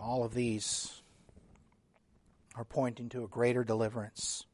All 0.00 0.24
of 0.24 0.32
these 0.32 1.02
are 2.54 2.64
pointing 2.64 3.08
to 3.10 3.24
a 3.24 3.28
greater 3.28 3.64
deliverance. 3.64 4.44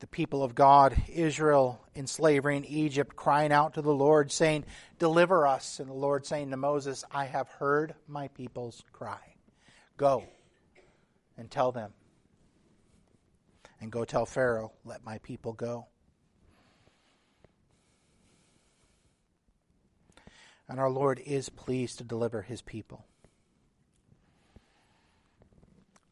The 0.00 0.06
people 0.06 0.42
of 0.42 0.54
God, 0.54 0.96
Israel 1.08 1.80
in 1.94 2.06
slavery 2.06 2.56
in 2.56 2.64
Egypt, 2.64 3.16
crying 3.16 3.52
out 3.52 3.74
to 3.74 3.82
the 3.82 3.94
Lord, 3.94 4.30
saying, 4.30 4.64
Deliver 4.98 5.46
us. 5.46 5.80
And 5.80 5.88
the 5.88 5.94
Lord 5.94 6.26
saying 6.26 6.50
to 6.50 6.56
Moses, 6.56 7.04
I 7.10 7.24
have 7.24 7.48
heard 7.48 7.94
my 8.06 8.28
people's 8.28 8.84
cry. 8.92 9.36
Go 9.96 10.24
and 11.36 11.50
tell 11.50 11.72
them. 11.72 11.92
And 13.80 13.90
go 13.90 14.04
tell 14.04 14.26
Pharaoh, 14.26 14.72
Let 14.84 15.04
my 15.04 15.18
people 15.18 15.52
go. 15.52 15.86
And 20.68 20.80
our 20.80 20.90
Lord 20.90 21.20
is 21.24 21.48
pleased 21.48 21.98
to 21.98 22.04
deliver 22.04 22.42
his 22.42 22.62
people 22.62 23.04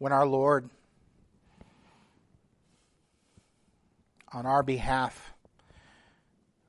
when 0.02 0.10
our 0.10 0.26
Lord, 0.26 0.68
on 4.32 4.46
our 4.46 4.64
behalf, 4.64 5.32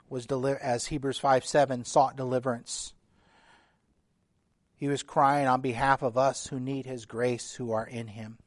was 0.07 0.27
as 0.27 0.85
Hebrews 0.85 1.17
5 1.17 1.43
7 1.43 1.83
sought 1.83 2.15
deliverance. 2.15 2.93
He 4.75 4.87
was 4.87 5.01
crying 5.01 5.47
on 5.47 5.61
behalf 5.61 6.03
of 6.03 6.15
us 6.15 6.45
who 6.45 6.59
need 6.59 6.85
His 6.85 7.07
grace, 7.07 7.55
who 7.55 7.71
are 7.71 7.87
in 7.87 8.05
Him. 8.05 8.37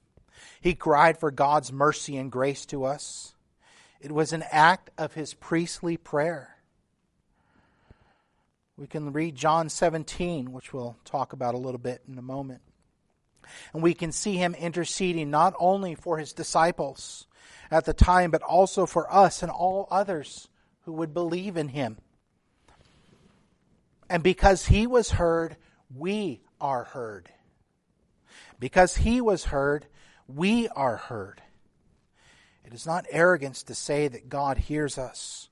He 0.61 0.75
cried 0.75 1.19
for 1.19 1.33
God's 1.33 1.73
mercy 1.73 2.17
and 2.17 2.31
grace 2.31 2.65
to 2.67 2.85
us. 2.85 3.35
It 4.01 4.13
was 4.13 4.33
an 4.33 4.45
act 4.53 4.91
of 4.97 5.15
His 5.15 5.35
priestly 5.35 5.97
prayer. 5.97 6.59
We 8.77 8.87
can 8.87 9.13
read 9.13 9.35
John 9.35 9.69
17, 9.69 10.53
which 10.53 10.73
we'll 10.73 10.97
talk 11.05 11.33
about 11.33 11.57
a 11.57 11.59
little 11.59 11.81
bit 11.81 12.03
in 12.07 12.17
a 12.19 12.23
moment. 12.23 12.61
And 13.73 13.83
we 13.83 13.95
can 13.95 14.13
see 14.13 14.37
him 14.37 14.55
interceding 14.55 15.31
not 15.31 15.55
only 15.59 15.95
for 15.95 16.19
his 16.19 16.33
disciples 16.33 17.27
at 17.71 17.85
the 17.85 17.95
time, 17.95 18.31
but 18.31 18.43
also 18.43 18.87
for 18.87 19.13
us 19.13 19.43
and 19.43 19.51
all 19.51 19.89
others 19.91 20.49
who 20.83 20.93
would 20.93 21.13
believe 21.13 21.57
in 21.57 21.69
him. 21.69 21.99
And 24.09 24.23
because 24.23 24.67
he 24.67 24.87
was 24.87 25.11
heard, 25.11 25.57
we 25.95 26.43
are 26.61 26.85
heard. 26.85 27.31
Because 28.59 28.97
he 28.97 29.21
was 29.21 29.45
heard, 29.45 29.87
we 30.29 30.69
are 30.69 30.97
heard. 30.97 31.43
It 32.65 32.73
is 32.73 32.87
not 32.87 33.07
arrogance 33.11 33.63
to 33.65 33.75
say 33.75 34.09
that 34.09 34.29
God 34.29 34.59
hears 34.59 34.99
us 34.99 35.49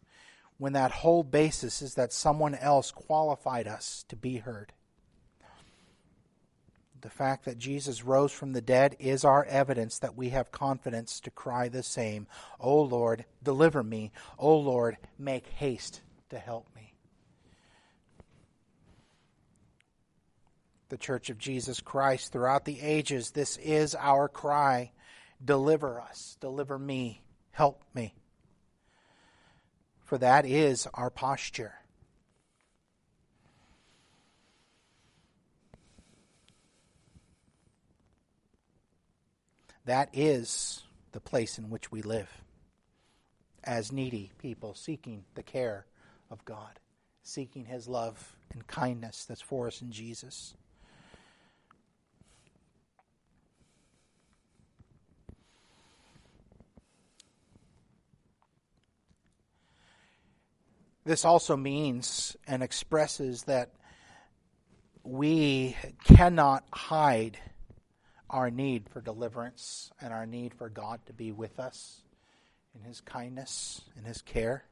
when 0.58 0.72
that 0.72 0.90
whole 0.90 1.22
basis 1.22 1.82
is 1.82 1.94
that 1.94 2.12
someone 2.12 2.54
else 2.54 2.90
qualified 2.90 3.66
us 3.66 4.04
to 4.08 4.16
be 4.16 4.38
heard. 4.38 4.72
The 7.04 7.10
fact 7.10 7.44
that 7.44 7.58
Jesus 7.58 8.02
rose 8.02 8.32
from 8.32 8.54
the 8.54 8.62
dead 8.62 8.96
is 8.98 9.26
our 9.26 9.44
evidence 9.44 9.98
that 9.98 10.16
we 10.16 10.30
have 10.30 10.50
confidence 10.50 11.20
to 11.20 11.30
cry 11.30 11.68
the 11.68 11.82
same 11.82 12.26
O 12.58 12.80
Lord, 12.80 13.26
deliver 13.42 13.82
me. 13.82 14.10
O 14.38 14.56
Lord, 14.56 14.96
make 15.18 15.46
haste 15.46 16.00
to 16.30 16.38
help 16.38 16.66
me. 16.74 16.94
The 20.88 20.96
Church 20.96 21.28
of 21.28 21.36
Jesus 21.36 21.80
Christ 21.80 22.32
throughout 22.32 22.64
the 22.64 22.80
ages, 22.80 23.32
this 23.32 23.58
is 23.58 23.94
our 23.94 24.26
cry 24.26 24.90
Deliver 25.44 26.00
us, 26.00 26.38
deliver 26.40 26.78
me, 26.78 27.22
help 27.50 27.82
me. 27.92 28.14
For 30.06 30.16
that 30.16 30.46
is 30.46 30.88
our 30.94 31.10
posture. 31.10 31.74
That 39.84 40.08
is 40.12 40.82
the 41.12 41.20
place 41.20 41.58
in 41.58 41.70
which 41.70 41.92
we 41.92 42.02
live 42.02 42.30
as 43.62 43.92
needy 43.92 44.30
people 44.38 44.74
seeking 44.74 45.24
the 45.34 45.42
care 45.42 45.86
of 46.30 46.44
God, 46.44 46.78
seeking 47.22 47.66
His 47.66 47.86
love 47.88 48.36
and 48.52 48.66
kindness 48.66 49.24
that's 49.24 49.40
for 49.42 49.66
us 49.66 49.82
in 49.82 49.92
Jesus. 49.92 50.54
This 61.04 61.26
also 61.26 61.56
means 61.56 62.34
and 62.46 62.62
expresses 62.62 63.42
that 63.42 63.72
we 65.02 65.76
cannot 66.04 66.64
hide 66.72 67.38
our 68.34 68.50
need 68.50 68.88
for 68.90 69.00
deliverance 69.00 69.92
and 70.00 70.12
our 70.12 70.26
need 70.26 70.52
for 70.52 70.68
God 70.68 70.98
to 71.06 71.12
be 71.12 71.30
with 71.30 71.60
us 71.60 72.02
in 72.74 72.82
His 72.82 73.00
kindness 73.00 73.80
and 73.96 74.04
His 74.04 74.22
care. 74.22 74.64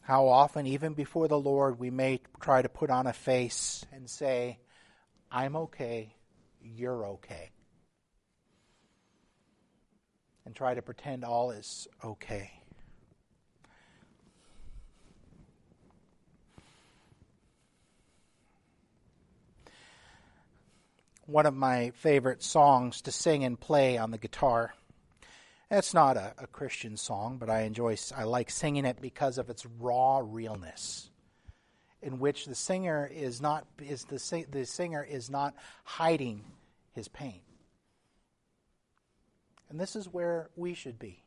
How 0.00 0.26
often, 0.26 0.66
even 0.66 0.94
before 0.94 1.28
the 1.28 1.38
Lord, 1.38 1.78
we 1.78 1.90
may 1.90 2.20
try 2.40 2.60
to 2.60 2.68
put 2.68 2.90
on 2.90 3.06
a 3.06 3.12
face 3.12 3.86
and 3.92 4.10
say, 4.10 4.58
I'm 5.30 5.54
okay, 5.54 6.12
you're 6.60 7.06
okay. 7.06 7.52
And 10.44 10.56
try 10.56 10.74
to 10.74 10.82
pretend 10.82 11.24
all 11.24 11.52
is 11.52 11.86
okay. 12.04 12.50
One 21.26 21.46
of 21.46 21.54
my 21.54 21.90
favorite 21.90 22.42
songs 22.42 23.00
to 23.02 23.12
sing 23.12 23.44
and 23.44 23.58
play 23.58 23.98
on 23.98 24.10
the 24.10 24.18
guitar. 24.18 24.74
It's 25.70 25.94
not 25.94 26.16
a, 26.16 26.34
a, 26.38 26.46
Christian 26.46 26.96
song, 26.96 27.38
but 27.38 27.48
I 27.48 27.62
enjoy, 27.62 27.96
I 28.16 28.24
like 28.24 28.50
singing 28.50 28.84
it 28.84 29.00
because 29.00 29.38
of 29.38 29.48
its 29.48 29.66
raw 29.80 30.20
realness, 30.22 31.10
in 32.02 32.18
which 32.18 32.44
the 32.44 32.54
singer 32.54 33.10
is 33.12 33.40
not, 33.40 33.66
is 33.82 34.04
the, 34.04 34.46
the 34.50 34.66
singer 34.66 35.02
is 35.02 35.30
not 35.30 35.54
hiding 35.84 36.44
his 36.92 37.08
pain. 37.08 37.40
And 39.70 39.80
this 39.80 39.96
is 39.96 40.06
where 40.06 40.50
we 40.54 40.74
should 40.74 40.98
be. 40.98 41.24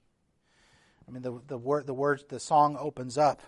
I 1.08 1.12
mean, 1.12 1.24
the, 1.24 1.42
the, 1.48 1.58
word, 1.58 1.88
the 1.88 1.94
words, 1.94 2.24
the 2.30 2.40
song 2.40 2.78
opens 2.80 3.18
up 3.18 3.42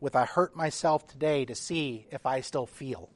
with, 0.00 0.16
I 0.16 0.24
hurt 0.24 0.56
myself 0.56 1.06
today 1.06 1.44
to 1.44 1.54
see 1.54 2.06
if 2.10 2.26
I 2.26 2.40
still 2.40 2.66
feel. 2.66 3.10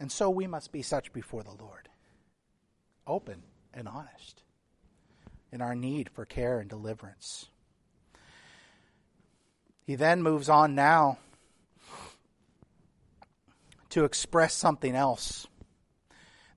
And 0.00 0.12
so 0.12 0.30
we 0.30 0.46
must 0.46 0.72
be 0.72 0.82
such 0.82 1.12
before 1.12 1.42
the 1.42 1.54
Lord, 1.60 1.88
open 3.06 3.42
and 3.74 3.88
honest 3.88 4.42
in 5.50 5.60
our 5.60 5.74
need 5.74 6.08
for 6.10 6.24
care 6.24 6.60
and 6.60 6.68
deliverance. 6.68 7.46
He 9.84 9.94
then 9.94 10.22
moves 10.22 10.48
on 10.48 10.74
now 10.74 11.18
to 13.90 14.04
express 14.04 14.54
something 14.54 14.94
else. 14.94 15.46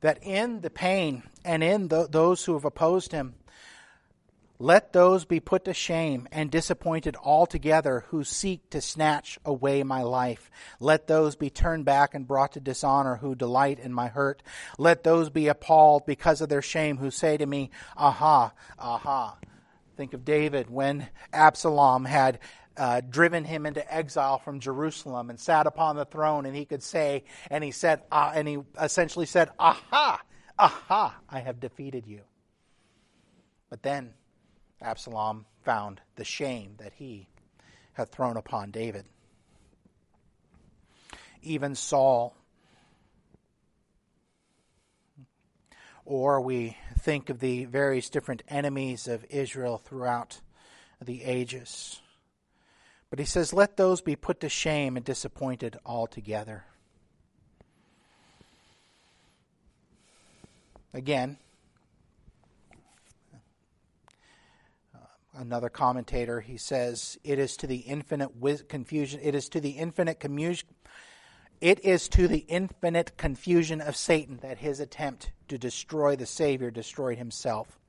That 0.01 0.19
in 0.21 0.61
the 0.61 0.69
pain 0.69 1.23
and 1.45 1.63
in 1.63 1.87
the, 1.87 2.07
those 2.09 2.43
who 2.43 2.53
have 2.53 2.65
opposed 2.65 3.11
him, 3.11 3.35
let 4.61 4.93
those 4.93 5.25
be 5.25 5.39
put 5.39 5.65
to 5.65 5.73
shame 5.73 6.27
and 6.31 6.51
disappointed 6.51 7.17
altogether 7.23 8.05
who 8.09 8.23
seek 8.23 8.69
to 8.69 8.79
snatch 8.79 9.39
away 9.43 9.81
my 9.81 10.03
life. 10.03 10.51
Let 10.79 11.07
those 11.07 11.35
be 11.35 11.49
turned 11.49 11.83
back 11.83 12.13
and 12.13 12.27
brought 12.27 12.51
to 12.51 12.59
dishonor 12.59 13.15
who 13.15 13.33
delight 13.33 13.79
in 13.79 13.91
my 13.91 14.07
hurt. 14.07 14.43
Let 14.77 15.03
those 15.03 15.31
be 15.31 15.47
appalled 15.47 16.05
because 16.05 16.41
of 16.41 16.49
their 16.49 16.61
shame 16.61 16.97
who 16.97 17.09
say 17.09 17.37
to 17.37 17.45
me, 17.47 17.71
Aha, 17.97 18.53
aha. 18.77 19.35
Think 19.97 20.13
of 20.13 20.23
David 20.23 20.69
when 20.69 21.07
Absalom 21.33 22.05
had 22.05 22.37
uh, 22.77 23.01
driven 23.01 23.43
him 23.43 23.65
into 23.65 23.91
exile 23.91 24.37
from 24.37 24.59
Jerusalem 24.59 25.31
and 25.31 25.39
sat 25.39 25.65
upon 25.65 25.95
the 25.95 26.05
throne, 26.05 26.45
and 26.45 26.55
he 26.55 26.65
could 26.65 26.83
say, 26.83 27.23
and 27.49 27.63
he 27.63 27.71
said, 27.71 28.03
uh, 28.11 28.31
and 28.35 28.47
he 28.47 28.59
essentially 28.79 29.25
said, 29.25 29.49
Aha, 29.57 30.21
aha, 30.59 31.17
I 31.27 31.39
have 31.39 31.59
defeated 31.59 32.05
you. 32.05 32.21
But 33.71 33.81
then 33.81 34.13
Absalom 34.81 35.45
found 35.63 36.01
the 36.15 36.23
shame 36.23 36.75
that 36.77 36.93
he 36.93 37.27
had 37.93 38.09
thrown 38.09 38.37
upon 38.37 38.71
David. 38.71 39.05
Even 41.41 41.75
Saul, 41.75 42.35
or 46.05 46.41
we 46.41 46.77
think 46.99 47.29
of 47.29 47.39
the 47.39 47.65
various 47.65 48.09
different 48.09 48.43
enemies 48.47 49.07
of 49.07 49.25
Israel 49.29 49.77
throughout 49.77 50.41
the 51.01 51.23
ages. 51.23 52.01
But 53.09 53.19
he 53.19 53.25
says, 53.25 53.53
Let 53.53 53.77
those 53.77 54.01
be 54.01 54.15
put 54.15 54.39
to 54.41 54.49
shame 54.49 54.95
and 54.95 55.05
disappointed 55.05 55.77
altogether. 55.85 56.65
Again, 60.93 61.37
another 65.33 65.69
commentator 65.69 66.41
he 66.41 66.57
says 66.57 67.17
it 67.23 67.39
is 67.39 67.55
to 67.55 67.65
the 67.65 67.77
infinite 67.77 68.31
confusion 68.67 69.19
it 69.23 69.33
is 69.33 69.47
to 69.47 69.61
the 69.61 69.71
infinite 69.71 70.19
confusion 70.19 70.67
it 71.61 71.85
is 71.85 72.09
to 72.09 72.27
the 72.27 72.39
infinite 72.47 73.17
confusion 73.17 73.81
of 73.81 73.95
Satan 73.95 74.39
that 74.41 74.57
his 74.57 74.79
attempt 74.79 75.31
to 75.47 75.59
destroy 75.59 76.15
the 76.15 76.25
Savior 76.25 76.71
destroyed 76.71 77.19
himself. 77.19 77.79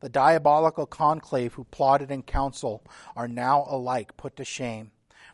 The 0.00 0.10
diabolical 0.10 0.84
conclave 0.84 1.54
who 1.54 1.64
plotted 1.64 2.10
in 2.10 2.22
council 2.22 2.84
are 3.16 3.26
now 3.26 3.66
alike 3.68 4.18
put 4.18 4.36
to 4.36 4.44
shame, 4.44 4.90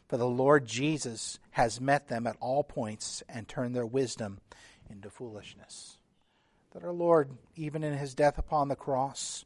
for 0.09 0.17
the 0.17 0.29
Lord 0.29 0.65
Jesus 0.65 1.41
has 1.51 1.81
met 1.81 2.07
them 2.07 2.29
at 2.29 2.37
all 2.39 2.63
points 2.63 3.25
and 3.29 3.49
turned 3.49 3.75
their 3.75 3.85
wisdom 3.85 4.39
into 4.89 5.11
foolishness. 5.11 5.99
That 6.73 6.85
our 6.85 6.93
Lord, 6.93 7.37
even 7.57 7.83
in 7.83 7.99
his 7.99 8.15
death 8.15 8.39
upon 8.39 8.69
the 8.69 8.77
cross, 8.77 9.45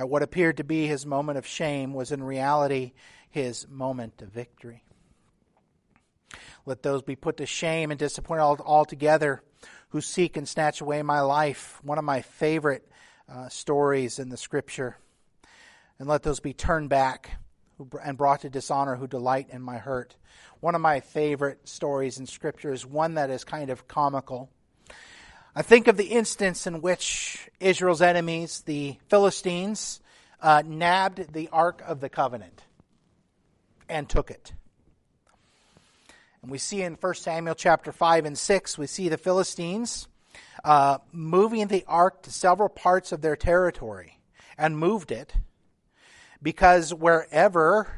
at 0.00 0.08
what 0.08 0.22
appeared 0.22 0.56
to 0.56 0.64
be 0.64 0.86
his 0.86 1.04
moment 1.04 1.36
of 1.36 1.46
shame 1.46 1.92
was 1.92 2.10
in 2.10 2.22
reality 2.22 2.92
his 3.28 3.68
moment 3.68 4.22
of 4.22 4.30
victory. 4.30 4.82
Let 6.64 6.82
those 6.82 7.02
be 7.02 7.16
put 7.16 7.36
to 7.36 7.44
shame 7.44 7.90
and 7.90 8.00
disappointed 8.00 8.62
altogether 8.62 9.42
who 9.90 10.00
seek 10.00 10.38
and 10.38 10.48
snatch 10.48 10.80
away 10.80 11.02
my 11.02 11.20
life. 11.20 11.78
One 11.82 11.98
of 11.98 12.04
my 12.04 12.22
favorite 12.22 12.90
uh, 13.30 13.50
stories 13.50 14.18
in 14.18 14.30
the 14.30 14.38
scripture. 14.38 14.96
And 15.98 16.08
let 16.08 16.22
those 16.22 16.40
be 16.40 16.54
turned 16.54 16.88
back 16.88 17.32
and 18.02 18.16
brought 18.16 18.40
to 18.40 18.48
dishonor 18.48 18.96
who 18.96 19.06
delight 19.06 19.48
in 19.50 19.60
my 19.60 19.76
hurt. 19.76 20.16
One 20.60 20.74
of 20.74 20.80
my 20.80 21.00
favorite 21.00 21.68
stories 21.68 22.18
in 22.18 22.24
scripture 22.24 22.72
is 22.72 22.86
one 22.86 23.16
that 23.16 23.28
is 23.28 23.44
kind 23.44 23.68
of 23.68 23.86
comical. 23.86 24.48
I 25.54 25.62
think 25.62 25.88
of 25.88 25.96
the 25.96 26.04
instance 26.04 26.68
in 26.68 26.80
which 26.80 27.48
Israel's 27.58 28.02
enemies, 28.02 28.62
the 28.66 28.96
Philistines, 29.08 30.00
uh, 30.40 30.62
nabbed 30.64 31.32
the 31.32 31.48
Ark 31.48 31.82
of 31.84 32.00
the 32.00 32.08
Covenant 32.08 32.62
and 33.88 34.08
took 34.08 34.30
it. 34.30 34.52
And 36.42 36.52
we 36.52 36.58
see 36.58 36.82
in 36.82 36.94
1 36.94 37.14
Samuel 37.14 37.56
chapter 37.56 37.90
5 37.90 38.26
and 38.26 38.38
6, 38.38 38.78
we 38.78 38.86
see 38.86 39.08
the 39.08 39.18
Philistines 39.18 40.06
uh, 40.64 40.98
moving 41.10 41.66
the 41.66 41.84
ark 41.88 42.22
to 42.22 42.30
several 42.30 42.68
parts 42.68 43.10
of 43.10 43.20
their 43.20 43.36
territory 43.36 44.18
and 44.56 44.78
moved 44.78 45.10
it 45.10 45.34
because 46.42 46.94
wherever 46.94 47.88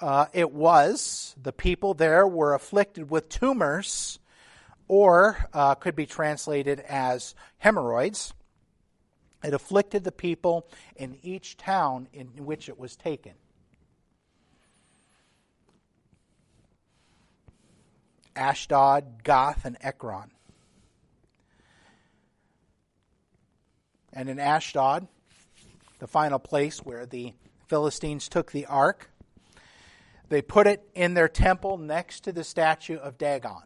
uh, 0.00 0.26
it 0.32 0.50
was, 0.50 1.36
the 1.40 1.52
people 1.52 1.94
there 1.94 2.26
were 2.26 2.52
afflicted 2.52 3.10
with 3.10 3.28
tumors 3.28 4.18
or 4.88 5.48
uh, 5.52 5.74
could 5.74 5.96
be 5.96 6.06
translated 6.06 6.80
as 6.80 7.34
hemorrhoids. 7.58 8.34
It 9.42 9.54
afflicted 9.54 10.04
the 10.04 10.12
people 10.12 10.66
in 10.96 11.18
each 11.22 11.56
town 11.56 12.08
in 12.12 12.28
which 12.44 12.68
it 12.68 12.78
was 12.78 12.96
taken. 12.96 13.32
Ashdod, 18.36 19.22
Gath, 19.22 19.64
and 19.64 19.76
Ekron. 19.80 20.30
And 24.12 24.28
in 24.28 24.38
Ashdod, 24.38 25.08
the 25.98 26.06
final 26.06 26.38
place 26.38 26.78
where 26.78 27.06
the 27.06 27.34
Philistines 27.66 28.28
took 28.28 28.52
the 28.52 28.66
ark, 28.66 29.10
they 30.28 30.42
put 30.42 30.66
it 30.66 30.88
in 30.94 31.14
their 31.14 31.28
temple 31.28 31.78
next 31.78 32.20
to 32.24 32.32
the 32.32 32.44
statue 32.44 32.96
of 32.96 33.18
Dagon. 33.18 33.62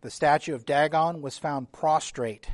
The 0.00 0.10
statue 0.10 0.54
of 0.54 0.64
Dagon 0.64 1.22
was 1.22 1.38
found 1.38 1.72
prostrate, 1.72 2.48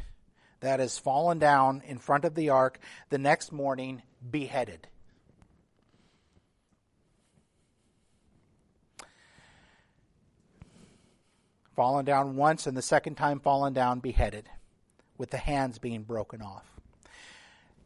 that 0.60 0.80
is, 0.80 0.96
fallen 0.96 1.38
down 1.38 1.82
in 1.86 1.98
front 1.98 2.24
of 2.24 2.34
the 2.34 2.48
ark 2.48 2.78
the 3.10 3.18
next 3.18 3.52
morning, 3.52 4.02
beheaded. 4.30 4.88
Fallen 11.76 12.04
down 12.04 12.36
once, 12.36 12.66
and 12.66 12.76
the 12.76 12.82
second 12.82 13.16
time 13.16 13.40
fallen 13.40 13.74
down, 13.74 14.00
beheaded, 14.00 14.48
with 15.18 15.30
the 15.30 15.36
hands 15.36 15.78
being 15.78 16.02
broken 16.02 16.40
off. 16.40 16.64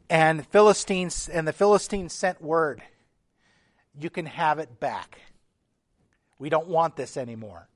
And 0.09 0.47
Philistines 0.47 1.27
and 1.27 1.47
the 1.47 1.53
Philistines 1.53 2.13
sent 2.13 2.41
word, 2.41 2.81
you 3.99 4.09
can 4.09 4.25
have 4.25 4.59
it 4.59 4.79
back. 4.79 5.19
We 6.37 6.49
don't 6.49 6.67
want 6.67 6.95
this 6.95 7.17
anymore. 7.17 7.67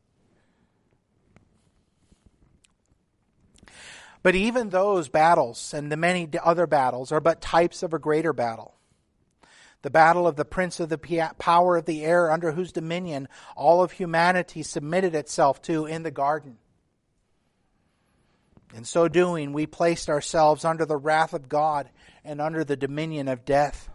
But 4.24 4.36
even 4.36 4.70
those 4.70 5.10
battles 5.10 5.74
and 5.74 5.92
the 5.92 5.98
many 5.98 6.30
other 6.42 6.66
battles 6.66 7.12
are 7.12 7.20
but 7.20 7.42
types 7.42 7.84
of 7.84 7.94
a 7.94 8.00
greater 8.00 8.32
battle. 8.32 8.74
The 9.82 9.90
battle 9.90 10.26
of 10.26 10.38
the 10.38 10.46
prince 10.46 10.80
of 10.80 10.88
the 10.88 11.34
power 11.38 11.76
of 11.76 11.86
the 11.86 12.06
air, 12.06 12.32
under 12.32 12.54
whose 12.54 12.72
dominion 12.72 13.28
all 13.58 13.84
of 13.84 13.92
humanity 13.92 14.64
submitted 14.64 15.14
itself 15.14 15.62
to 15.64 15.86
in 15.86 16.04
the 16.04 16.12
garden. 16.12 16.58
In 18.74 18.86
so 18.86 19.10
doing, 19.10 19.52
we 19.52 19.68
placed 19.68 20.10
ourselves 20.10 20.64
under 20.64 20.86
the 20.86 20.98
wrath 20.98 21.34
of 21.34 21.50
God 21.50 21.90
and 22.24 22.40
under 22.40 22.64
the 22.64 22.78
dominion 22.78 23.28
of 23.28 23.44
death. 23.44 23.90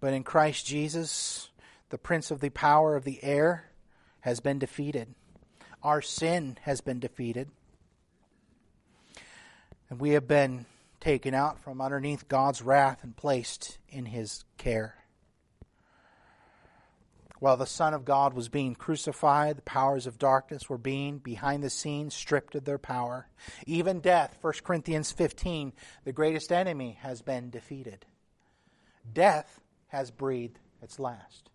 But 0.00 0.14
in 0.14 0.24
Christ 0.24 0.66
Jesus, 0.66 1.48
the 1.90 1.96
prince 1.96 2.32
of 2.32 2.40
the 2.40 2.50
power 2.50 2.96
of 2.96 3.04
the 3.04 3.22
air 3.22 3.70
has 4.20 4.40
been 4.40 4.58
defeated. 4.58 5.14
Our 5.80 6.02
sin 6.02 6.58
has 6.62 6.80
been 6.80 6.98
defeated. 6.98 7.50
And 9.90 10.00
we 10.00 10.10
have 10.10 10.26
been 10.26 10.66
taken 11.00 11.34
out 11.34 11.60
from 11.60 11.80
underneath 11.80 12.28
God's 12.28 12.62
wrath 12.62 13.02
and 13.02 13.16
placed 13.16 13.78
in 13.88 14.06
his 14.06 14.44
care. 14.56 14.96
While 17.40 17.56
the 17.58 17.66
Son 17.66 17.92
of 17.92 18.06
God 18.06 18.32
was 18.32 18.48
being 18.48 18.74
crucified, 18.74 19.58
the 19.58 19.62
powers 19.62 20.06
of 20.06 20.18
darkness 20.18 20.70
were 20.70 20.78
being, 20.78 21.18
behind 21.18 21.62
the 21.62 21.68
scenes, 21.68 22.14
stripped 22.14 22.54
of 22.54 22.64
their 22.64 22.78
power. 22.78 23.28
Even 23.66 24.00
death, 24.00 24.38
1 24.40 24.52
Corinthians 24.64 25.12
15, 25.12 25.74
the 26.04 26.12
greatest 26.12 26.50
enemy, 26.50 26.96
has 27.02 27.20
been 27.20 27.50
defeated. 27.50 28.06
Death 29.12 29.60
has 29.88 30.10
breathed 30.10 30.58
its 30.80 30.98
last. 30.98 31.50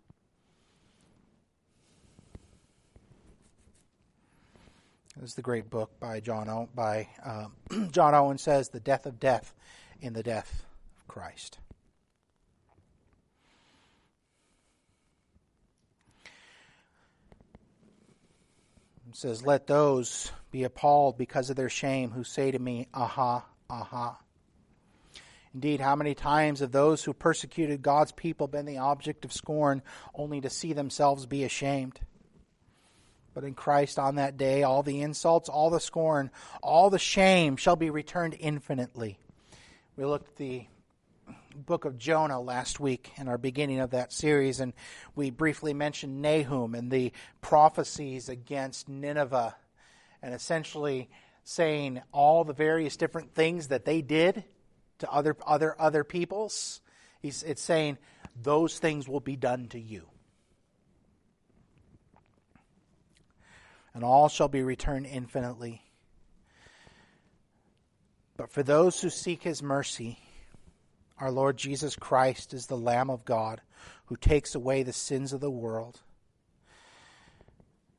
This 5.20 5.30
is 5.30 5.34
the 5.34 5.42
great 5.42 5.68
book 5.68 6.00
by 6.00 6.20
John 6.20 6.48
o- 6.48 6.70
by 6.74 7.08
uh, 7.22 7.48
John 7.90 8.14
Owen 8.14 8.38
says 8.38 8.70
the 8.70 8.80
death 8.80 9.04
of 9.04 9.20
death 9.20 9.54
in 10.00 10.14
the 10.14 10.22
death 10.22 10.64
of 10.96 11.06
Christ. 11.08 11.58
It 19.10 19.14
says, 19.14 19.44
Let 19.44 19.66
those 19.66 20.32
be 20.50 20.64
appalled 20.64 21.18
because 21.18 21.50
of 21.50 21.56
their 21.56 21.68
shame 21.68 22.12
who 22.12 22.24
say 22.24 22.50
to 22.50 22.58
me, 22.58 22.88
Aha, 22.94 23.44
aha. 23.68 24.18
Indeed, 25.52 25.82
how 25.82 25.96
many 25.96 26.14
times 26.14 26.60
have 26.60 26.72
those 26.72 27.04
who 27.04 27.12
persecuted 27.12 27.82
God's 27.82 28.12
people 28.12 28.46
been 28.48 28.64
the 28.64 28.78
object 28.78 29.26
of 29.26 29.34
scorn 29.34 29.82
only 30.14 30.40
to 30.40 30.48
see 30.48 30.72
themselves 30.72 31.26
be 31.26 31.44
ashamed? 31.44 32.00
But 33.40 33.46
in 33.46 33.54
Christ 33.54 33.98
on 33.98 34.16
that 34.16 34.36
day, 34.36 34.64
all 34.64 34.82
the 34.82 35.00
insults, 35.00 35.48
all 35.48 35.70
the 35.70 35.80
scorn, 35.80 36.30
all 36.62 36.90
the 36.90 36.98
shame 36.98 37.56
shall 37.56 37.74
be 37.74 37.88
returned 37.88 38.36
infinitely. 38.38 39.18
We 39.96 40.04
looked 40.04 40.28
at 40.28 40.36
the 40.36 40.66
book 41.56 41.86
of 41.86 41.96
Jonah 41.96 42.38
last 42.38 42.80
week 42.80 43.12
in 43.16 43.28
our 43.28 43.38
beginning 43.38 43.80
of 43.80 43.92
that 43.92 44.12
series, 44.12 44.60
and 44.60 44.74
we 45.16 45.30
briefly 45.30 45.72
mentioned 45.72 46.20
Nahum 46.20 46.74
and 46.74 46.90
the 46.90 47.12
prophecies 47.40 48.28
against 48.28 48.90
Nineveh, 48.90 49.56
and 50.20 50.34
essentially 50.34 51.08
saying 51.42 52.02
all 52.12 52.44
the 52.44 52.52
various 52.52 52.98
different 52.98 53.34
things 53.34 53.68
that 53.68 53.86
they 53.86 54.02
did 54.02 54.44
to 54.98 55.10
other 55.10 55.34
other 55.46 55.74
other 55.80 56.04
peoples. 56.04 56.82
He's, 57.22 57.42
it's 57.42 57.62
saying 57.62 57.96
those 58.42 58.78
things 58.78 59.08
will 59.08 59.20
be 59.20 59.36
done 59.36 59.68
to 59.68 59.80
you. 59.80 60.10
And 63.94 64.04
all 64.04 64.28
shall 64.28 64.48
be 64.48 64.62
returned 64.62 65.06
infinitely. 65.06 65.82
But 68.36 68.50
for 68.50 68.62
those 68.62 69.00
who 69.00 69.10
seek 69.10 69.42
his 69.42 69.62
mercy, 69.62 70.18
our 71.18 71.30
Lord 71.30 71.56
Jesus 71.58 71.96
Christ 71.96 72.54
is 72.54 72.66
the 72.66 72.76
Lamb 72.76 73.10
of 73.10 73.24
God 73.24 73.60
who 74.06 74.16
takes 74.16 74.54
away 74.54 74.82
the 74.82 74.92
sins 74.92 75.32
of 75.32 75.40
the 75.40 75.50
world. 75.50 76.00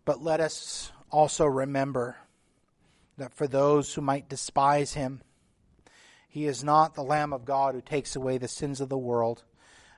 But 0.04 0.22
let 0.22 0.40
us 0.40 0.92
also 1.12 1.46
remember 1.46 2.18
that 3.18 3.34
for 3.34 3.48
those 3.48 3.94
who 3.94 4.02
might 4.02 4.28
despise 4.28 4.94
him, 4.94 5.22
he 6.28 6.48
is 6.48 6.64
not 6.64 6.96
the 6.96 7.04
Lamb 7.04 7.34
of 7.34 7.46
God 7.46 7.76
who 7.76 7.82
takes 7.82 8.16
away 8.16 8.38
the 8.38 8.48
sins 8.48 8.82
of 8.82 8.90
the 8.90 8.98
world, 8.98 9.44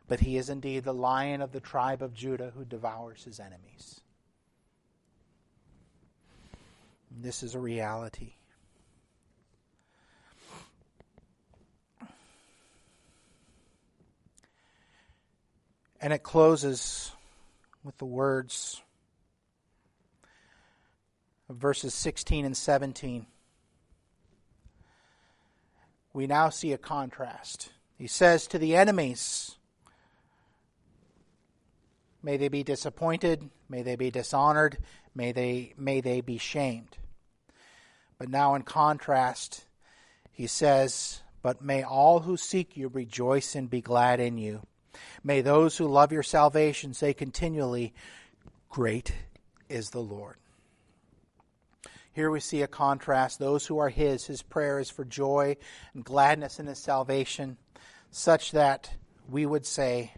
but 0.08 0.20
he 0.20 0.36
is 0.36 0.50
indeed 0.50 0.84
the 0.84 0.94
Lion 0.94 1.41
of 1.41 1.52
the 1.52 1.62
tribe 1.62 2.02
of 2.02 2.14
Judah 2.14 2.52
who 2.56 2.66
devours 2.66 3.24
his 3.24 3.39
enemies. 3.39 4.02
This 7.22 7.43
is 7.43 7.55
a 7.55 7.59
reality. 7.59 8.34
And 16.01 16.11
it 16.11 16.24
closes 16.24 17.11
with 17.84 17.97
the 17.97 18.05
words 18.05 18.82
of 21.47 21.55
verses 21.55 21.93
16 21.93 22.45
and 22.45 22.57
17. 22.57 23.26
We 26.14 26.28
now 26.28 26.49
see 26.49 26.74
a 26.74 26.78
contrast. 26.78 27.72
He 27.97 28.07
says 28.07 28.47
to 28.47 28.59
the 28.59 28.76
enemies, 28.76 29.57
May 32.22 32.38
they 32.38 32.47
be 32.47 32.64
disappointed, 32.64 33.49
may 33.70 33.82
they 33.82 33.95
be 33.95 34.09
dishonored, 34.09 34.78
may 35.14 35.32
they, 35.32 35.74
may 35.78 36.01
they 36.01 36.22
be 36.22 36.38
shamed. 36.38 36.97
But 38.24 38.30
now, 38.30 38.55
in 38.55 38.61
contrast, 38.61 39.65
he 40.32 40.47
says, 40.47 41.21
But 41.41 41.61
may 41.61 41.84
all 41.84 42.21
who 42.21 42.38
seek 42.38 42.78
you 42.78 42.88
rejoice 42.88 43.53
and 43.53 43.69
be 43.69 43.82
glad 43.82 44.21
in 44.21 44.38
you. 44.38 44.61
May 45.26 45.41
those 45.41 45.76
who 45.76 45.89
love 45.89 46.13
your 46.13 46.24
salvation 46.24 46.93
say 46.93 47.13
continually, 47.13 47.93
Great 48.69 49.13
is 49.67 49.89
the 49.89 49.99
Lord. 49.99 50.38
Here 52.13 52.32
we 52.32 52.39
see 52.39 52.61
a 52.61 52.67
contrast. 52.67 53.39
Those 53.39 53.65
who 53.65 53.78
are 53.80 53.89
His, 53.89 54.26
His 54.26 54.41
prayer 54.41 54.80
is 54.80 54.89
for 54.89 55.03
joy 55.03 55.57
and 55.93 56.05
gladness 56.05 56.61
in 56.61 56.67
His 56.67 56.80
salvation, 56.80 57.57
such 58.09 58.53
that 58.53 58.89
we 59.30 59.45
would 59.45 59.65
say, 59.65 60.13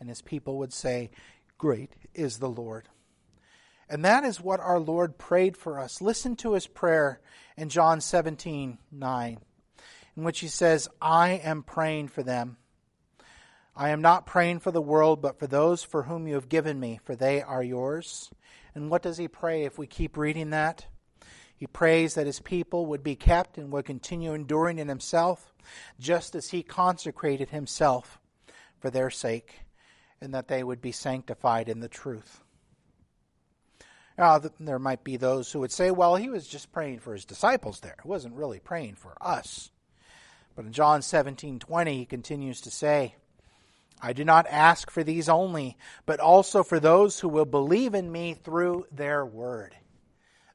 and 0.00 0.08
His 0.08 0.22
people 0.22 0.56
would 0.56 0.72
say, 0.72 1.10
Great 1.58 1.92
is 2.14 2.38
the 2.38 2.48
Lord. 2.48 2.88
And 3.92 4.06
that 4.06 4.24
is 4.24 4.40
what 4.40 4.58
our 4.58 4.80
Lord 4.80 5.18
prayed 5.18 5.54
for 5.54 5.78
us. 5.78 6.00
Listen 6.00 6.34
to 6.36 6.54
his 6.54 6.66
prayer 6.66 7.20
in 7.58 7.68
John 7.68 8.00
17 8.00 8.78
9, 8.90 9.38
in 10.16 10.24
which 10.24 10.40
he 10.40 10.48
says, 10.48 10.88
I 11.02 11.32
am 11.32 11.62
praying 11.62 12.08
for 12.08 12.22
them. 12.22 12.56
I 13.76 13.90
am 13.90 14.00
not 14.00 14.24
praying 14.24 14.60
for 14.60 14.70
the 14.70 14.80
world, 14.80 15.20
but 15.20 15.38
for 15.38 15.46
those 15.46 15.82
for 15.82 16.04
whom 16.04 16.26
you 16.26 16.36
have 16.36 16.48
given 16.48 16.80
me, 16.80 17.00
for 17.04 17.14
they 17.14 17.42
are 17.42 17.62
yours. 17.62 18.30
And 18.74 18.90
what 18.90 19.02
does 19.02 19.18
he 19.18 19.28
pray 19.28 19.64
if 19.64 19.76
we 19.76 19.86
keep 19.86 20.16
reading 20.16 20.48
that? 20.50 20.86
He 21.54 21.66
prays 21.66 22.14
that 22.14 22.24
his 22.24 22.40
people 22.40 22.86
would 22.86 23.02
be 23.02 23.14
kept 23.14 23.58
and 23.58 23.70
would 23.72 23.84
continue 23.84 24.32
enduring 24.32 24.78
in 24.78 24.88
himself, 24.88 25.52
just 26.00 26.34
as 26.34 26.48
he 26.48 26.62
consecrated 26.62 27.50
himself 27.50 28.18
for 28.80 28.88
their 28.88 29.10
sake, 29.10 29.60
and 30.18 30.32
that 30.32 30.48
they 30.48 30.64
would 30.64 30.80
be 30.80 30.92
sanctified 30.92 31.68
in 31.68 31.80
the 31.80 31.88
truth. 31.88 32.42
Oh, 34.22 34.38
now, 34.38 34.50
there 34.60 34.78
might 34.78 35.02
be 35.02 35.16
those 35.16 35.50
who 35.50 35.58
would 35.58 35.72
say, 35.72 35.90
well, 35.90 36.14
he 36.14 36.28
was 36.28 36.46
just 36.46 36.70
praying 36.70 37.00
for 37.00 37.12
his 37.12 37.24
disciples 37.24 37.80
there. 37.80 37.96
He 38.00 38.08
wasn't 38.08 38.36
really 38.36 38.60
praying 38.60 38.94
for 38.94 39.16
us. 39.20 39.72
But 40.54 40.64
in 40.64 40.72
John 40.72 41.02
17 41.02 41.58
20, 41.58 41.98
he 41.98 42.04
continues 42.06 42.60
to 42.60 42.70
say, 42.70 43.16
I 44.00 44.12
do 44.12 44.24
not 44.24 44.46
ask 44.48 44.92
for 44.92 45.02
these 45.02 45.28
only, 45.28 45.76
but 46.06 46.20
also 46.20 46.62
for 46.62 46.78
those 46.78 47.18
who 47.18 47.28
will 47.28 47.44
believe 47.44 47.94
in 47.94 48.12
me 48.12 48.34
through 48.34 48.86
their 48.92 49.26
word. 49.26 49.74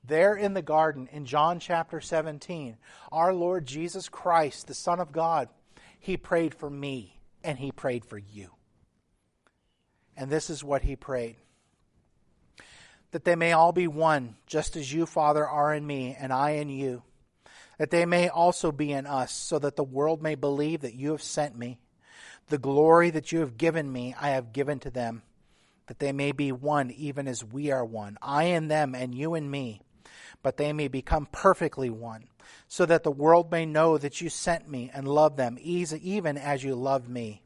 There 0.01 0.35
in 0.35 0.53
the 0.53 0.61
garden, 0.61 1.09
in 1.11 1.25
John 1.25 1.59
chapter 1.59 1.99
17, 1.99 2.77
our 3.11 3.33
Lord 3.33 3.65
Jesus 3.65 4.07
Christ, 4.07 4.67
the 4.67 4.73
Son 4.73 5.01
of 5.01 5.11
God, 5.11 5.49
he 5.99 6.15
prayed 6.15 6.55
for 6.55 6.69
me 6.69 7.19
and 7.43 7.57
he 7.59 7.73
prayed 7.73 8.05
for 8.05 8.17
you. 8.17 8.51
And 10.15 10.29
this 10.29 10.49
is 10.49 10.63
what 10.63 10.83
he 10.83 10.95
prayed 10.95 11.35
that 13.11 13.23
they 13.23 13.35
may 13.35 13.51
all 13.51 13.71
be 13.71 13.87
one, 13.87 14.35
just 14.45 14.75
as 14.75 14.91
you, 14.91 15.05
Father, 15.05 15.47
are 15.47 15.73
in 15.73 15.85
me, 15.85 16.15
and 16.19 16.33
I 16.33 16.51
in 16.51 16.69
you, 16.69 17.03
that 17.77 17.91
they 17.91 18.05
may 18.05 18.29
also 18.29 18.71
be 18.71 18.91
in 18.91 19.05
us, 19.05 19.31
so 19.31 19.59
that 19.59 19.75
the 19.75 19.83
world 19.83 20.21
may 20.21 20.35
believe 20.35 20.81
that 20.81 20.95
you 20.95 21.11
have 21.11 21.21
sent 21.21 21.57
me. 21.57 21.79
The 22.49 22.57
glory 22.57 23.09
that 23.09 23.31
you 23.31 23.39
have 23.39 23.57
given 23.57 23.91
me, 23.91 24.15
I 24.19 24.29
have 24.29 24.53
given 24.53 24.79
to 24.79 24.89
them, 24.89 25.21
that 25.87 25.99
they 25.99 26.11
may 26.11 26.31
be 26.31 26.51
one 26.51 26.91
even 26.91 27.27
as 27.27 27.43
we 27.43 27.71
are 27.71 27.85
one, 27.85 28.17
I 28.21 28.45
in 28.45 28.67
them, 28.67 28.93
and 28.93 29.15
you 29.15 29.35
in 29.35 29.49
me, 29.49 29.81
but 30.43 30.57
they 30.57 30.73
may 30.73 30.87
become 30.87 31.27
perfectly 31.31 31.89
one, 31.89 32.27
so 32.67 32.85
that 32.85 33.03
the 33.03 33.11
world 33.11 33.51
may 33.51 33.65
know 33.65 33.97
that 33.97 34.21
you 34.21 34.29
sent 34.29 34.69
me 34.69 34.91
and 34.93 35.07
love 35.07 35.37
them, 35.37 35.57
even 35.61 36.37
as 36.37 36.63
you 36.63 36.75
love 36.75 37.07
me. 37.07 37.41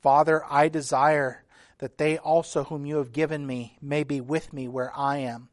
Father, 0.00 0.42
I 0.48 0.68
desire 0.68 1.44
that 1.80 1.98
they 1.98 2.16
also, 2.16 2.64
whom 2.64 2.86
you 2.86 2.96
have 2.96 3.12
given 3.12 3.46
me, 3.46 3.76
may 3.82 4.04
be 4.04 4.20
with 4.20 4.52
me 4.52 4.68
where 4.68 4.92
I 4.96 5.18
am, 5.18 5.48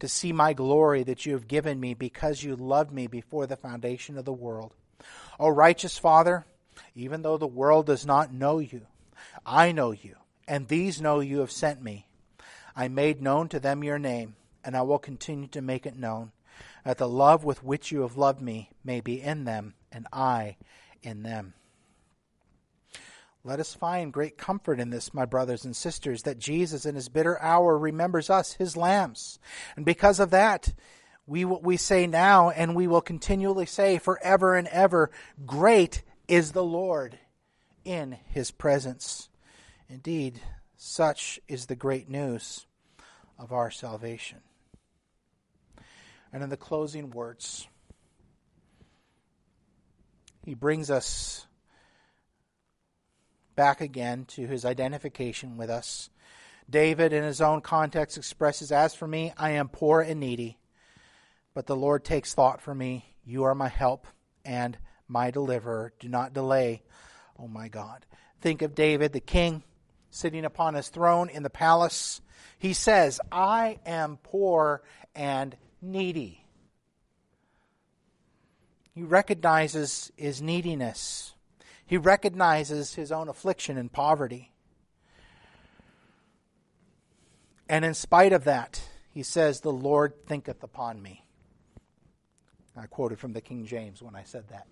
to 0.00 0.08
see 0.08 0.32
my 0.32 0.52
glory 0.52 1.02
that 1.04 1.24
you 1.24 1.32
have 1.32 1.48
given 1.48 1.80
me 1.80 1.94
because 1.94 2.42
you 2.42 2.56
loved 2.56 2.92
me 2.92 3.06
before 3.06 3.46
the 3.46 3.56
foundation 3.56 4.18
of 4.18 4.24
the 4.24 4.32
world. 4.32 4.74
O 5.38 5.48
righteous 5.48 5.96
Father, 5.96 6.44
even 6.94 7.22
though 7.22 7.38
the 7.38 7.46
world 7.46 7.86
does 7.86 8.04
not 8.04 8.32
know 8.32 8.58
you, 8.58 8.82
I 9.44 9.72
know 9.72 9.92
you 9.92 10.16
and 10.48 10.68
these 10.68 11.00
know 11.00 11.20
you 11.20 11.40
have 11.40 11.50
sent 11.50 11.82
me. 11.82 12.06
I 12.74 12.88
made 12.88 13.22
known 13.22 13.48
to 13.48 13.60
them 13.60 13.82
your 13.82 13.98
name, 13.98 14.36
and 14.64 14.76
I 14.76 14.82
will 14.82 14.98
continue 14.98 15.48
to 15.48 15.62
make 15.62 15.86
it 15.86 15.96
known, 15.96 16.32
that 16.84 16.98
the 16.98 17.08
love 17.08 17.44
with 17.44 17.64
which 17.64 17.90
you 17.90 18.02
have 18.02 18.16
loved 18.16 18.40
me 18.40 18.70
may 18.84 19.00
be 19.00 19.20
in 19.20 19.44
them, 19.44 19.74
and 19.90 20.06
I 20.12 20.56
in 21.02 21.22
them. 21.22 21.54
Let 23.46 23.60
us 23.60 23.72
find 23.72 24.12
great 24.12 24.36
comfort 24.36 24.80
in 24.80 24.90
this, 24.90 25.14
my 25.14 25.24
brothers 25.24 25.64
and 25.64 25.76
sisters, 25.76 26.24
that 26.24 26.36
Jesus 26.36 26.84
in 26.84 26.96
his 26.96 27.08
bitter 27.08 27.40
hour 27.40 27.78
remembers 27.78 28.28
us, 28.28 28.54
his 28.54 28.76
lambs. 28.76 29.38
And 29.76 29.84
because 29.84 30.18
of 30.18 30.30
that, 30.30 30.74
we, 31.28 31.44
we 31.44 31.76
say 31.76 32.08
now, 32.08 32.50
and 32.50 32.74
we 32.74 32.88
will 32.88 33.00
continually 33.00 33.66
say 33.66 33.98
forever 33.98 34.56
and 34.56 34.66
ever, 34.66 35.12
Great 35.46 36.02
is 36.26 36.50
the 36.50 36.64
Lord 36.64 37.20
in 37.84 38.18
his 38.30 38.50
presence. 38.50 39.28
Indeed, 39.88 40.40
such 40.76 41.38
is 41.46 41.66
the 41.66 41.76
great 41.76 42.10
news 42.10 42.66
of 43.38 43.52
our 43.52 43.70
salvation. 43.70 44.38
And 46.32 46.42
in 46.42 46.50
the 46.50 46.56
closing 46.56 47.12
words, 47.12 47.68
he 50.44 50.54
brings 50.54 50.90
us 50.90 51.45
back 53.56 53.80
again 53.80 54.26
to 54.26 54.46
his 54.46 54.64
identification 54.64 55.56
with 55.56 55.70
us. 55.70 56.10
David, 56.68 57.12
in 57.12 57.22
his 57.22 57.40
own 57.40 57.60
context, 57.60 58.16
expresses, 58.16 58.70
As 58.70 58.94
for 58.94 59.06
me, 59.06 59.32
I 59.36 59.52
am 59.52 59.68
poor 59.68 60.00
and 60.00 60.20
needy, 60.20 60.58
but 61.54 61.66
the 61.66 61.76
Lord 61.76 62.04
takes 62.04 62.34
thought 62.34 62.60
for 62.60 62.74
me. 62.74 63.14
You 63.24 63.44
are 63.44 63.54
my 63.54 63.68
help 63.68 64.06
and 64.44 64.76
my 65.08 65.30
deliverer. 65.30 65.92
Do 65.98 66.08
not 66.08 66.32
delay, 66.32 66.82
O 67.38 67.44
oh 67.44 67.48
my 67.48 67.68
God. 67.68 68.04
Think 68.40 68.62
of 68.62 68.74
David, 68.74 69.12
the 69.12 69.20
king 69.20 69.62
sitting 70.10 70.44
upon 70.44 70.74
his 70.74 70.88
throne 70.88 71.28
in 71.28 71.42
the 71.42 71.50
palace. 71.50 72.20
He 72.58 72.72
says, 72.72 73.20
I 73.30 73.78
am 73.86 74.18
poor 74.22 74.82
and 75.14 75.56
needy. 75.82 76.44
He 78.94 79.02
recognizes 79.02 80.10
his 80.16 80.40
neediness. 80.40 81.34
He 81.86 81.96
recognizes 81.96 82.94
his 82.94 83.12
own 83.12 83.28
affliction 83.28 83.78
and 83.78 83.92
poverty. 83.92 84.52
And 87.68 87.84
in 87.84 87.94
spite 87.94 88.32
of 88.32 88.44
that, 88.44 88.82
he 89.10 89.22
says, 89.22 89.60
The 89.60 89.72
Lord 89.72 90.26
thinketh 90.26 90.62
upon 90.62 91.00
me. 91.00 91.24
I 92.76 92.86
quoted 92.86 93.18
from 93.18 93.32
the 93.32 93.40
King 93.40 93.64
James 93.64 94.02
when 94.02 94.14
I 94.14 94.24
said 94.24 94.48
that. 94.48 94.66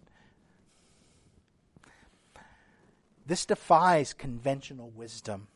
This 3.26 3.46
defies 3.46 4.12
conventional 4.12 4.90
wisdom. 4.90 5.48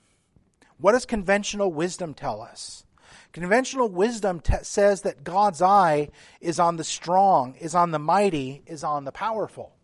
What 0.79 0.93
does 0.93 1.05
conventional 1.05 1.71
wisdom 1.71 2.15
tell 2.15 2.41
us? 2.41 2.85
Conventional 3.33 3.89
wisdom 3.89 4.41
t- 4.41 4.55
says 4.63 5.03
that 5.03 5.25
God's 5.25 5.61
eye 5.61 6.09
is 6.41 6.59
on 6.59 6.77
the 6.77 6.85
strong, 6.85 7.55
is 7.57 7.75
on 7.75 7.91
the 7.91 7.99
mighty, 7.99 8.63
is 8.67 8.83
on 8.83 9.05
the 9.05 9.13
powerful. 9.13 9.75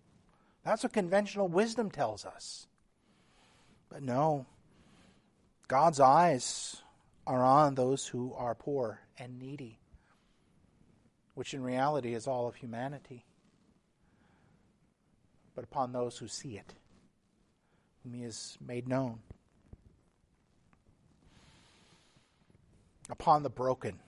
That's 0.64 0.82
what 0.82 0.92
conventional 0.92 1.48
wisdom 1.48 1.90
tells 1.90 2.24
us. 2.24 2.66
But 3.90 4.02
no, 4.02 4.46
God's 5.68 6.00
eyes 6.00 6.82
are 7.26 7.44
on 7.44 7.74
those 7.74 8.06
who 8.06 8.34
are 8.34 8.54
poor 8.54 9.00
and 9.18 9.38
needy, 9.38 9.78
which 11.34 11.54
in 11.54 11.62
reality 11.62 12.14
is 12.14 12.26
all 12.26 12.48
of 12.48 12.56
humanity, 12.56 13.24
but 15.54 15.64
upon 15.64 15.92
those 15.92 16.18
who 16.18 16.28
see 16.28 16.56
it 16.56 16.74
whom 18.04 18.14
he 18.14 18.22
has 18.22 18.56
made 18.64 18.86
known. 18.86 19.18
Upon 23.10 23.42
the 23.42 23.50
broken. 23.50 23.98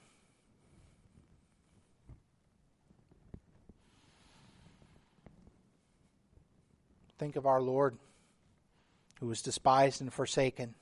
Think 7.18 7.36
of 7.36 7.46
our 7.46 7.60
Lord 7.60 7.96
who 9.20 9.26
was 9.26 9.42
despised 9.42 10.00
and 10.00 10.12
forsaken, 10.12 10.74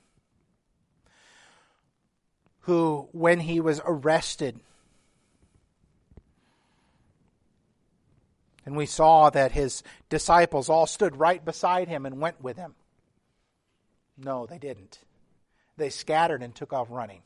who, 2.61 3.07
when 3.13 3.39
he 3.39 3.61
was 3.61 3.79
arrested, 3.85 4.59
and 8.65 8.75
we 8.75 8.85
saw 8.85 9.29
that 9.29 9.53
his 9.53 9.83
disciples 10.09 10.69
all 10.69 10.85
stood 10.85 11.15
right 11.15 11.43
beside 11.45 11.87
him 11.87 12.05
and 12.05 12.19
went 12.19 12.41
with 12.41 12.57
him. 12.57 12.75
No, 14.17 14.45
they 14.45 14.57
didn't. 14.57 14.99
They 15.77 15.89
scattered 15.89 16.41
and 16.43 16.53
took 16.53 16.73
off 16.73 16.87
running. 16.89 17.21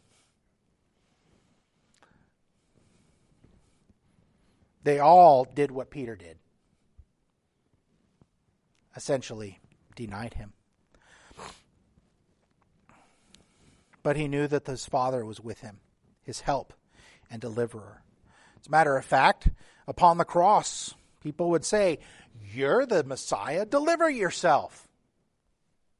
They 4.83 4.99
all 4.99 5.45
did 5.45 5.71
what 5.71 5.89
Peter 5.89 6.15
did 6.15 6.37
essentially 8.99 9.59
denied 9.95 10.33
him. 10.33 10.51
But 14.03 14.17
he 14.17 14.27
knew 14.27 14.45
that 14.45 14.67
his 14.67 14.85
Father 14.85 15.23
was 15.23 15.39
with 15.39 15.61
him, 15.61 15.79
his 16.21 16.41
help 16.41 16.73
and 17.31 17.39
deliverer. 17.39 18.03
As 18.59 18.67
a 18.67 18.71
matter 18.71 18.97
of 18.97 19.05
fact, 19.05 19.47
upon 19.87 20.17
the 20.17 20.25
cross, 20.25 20.95
people 21.21 21.49
would 21.51 21.63
say, 21.63 21.99
You're 22.53 22.85
the 22.85 23.05
Messiah, 23.05 23.65
deliver 23.65 24.09
yourself. 24.09 24.89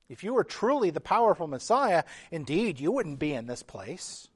If 0.10 0.22
you 0.22 0.34
were 0.34 0.44
truly 0.44 0.90
the 0.90 1.00
powerful 1.00 1.48
Messiah, 1.48 2.04
indeed, 2.32 2.82
you 2.82 2.92
wouldn't 2.92 3.20
be 3.20 3.32
in 3.32 3.48
this 3.48 3.64
place. 3.64 4.28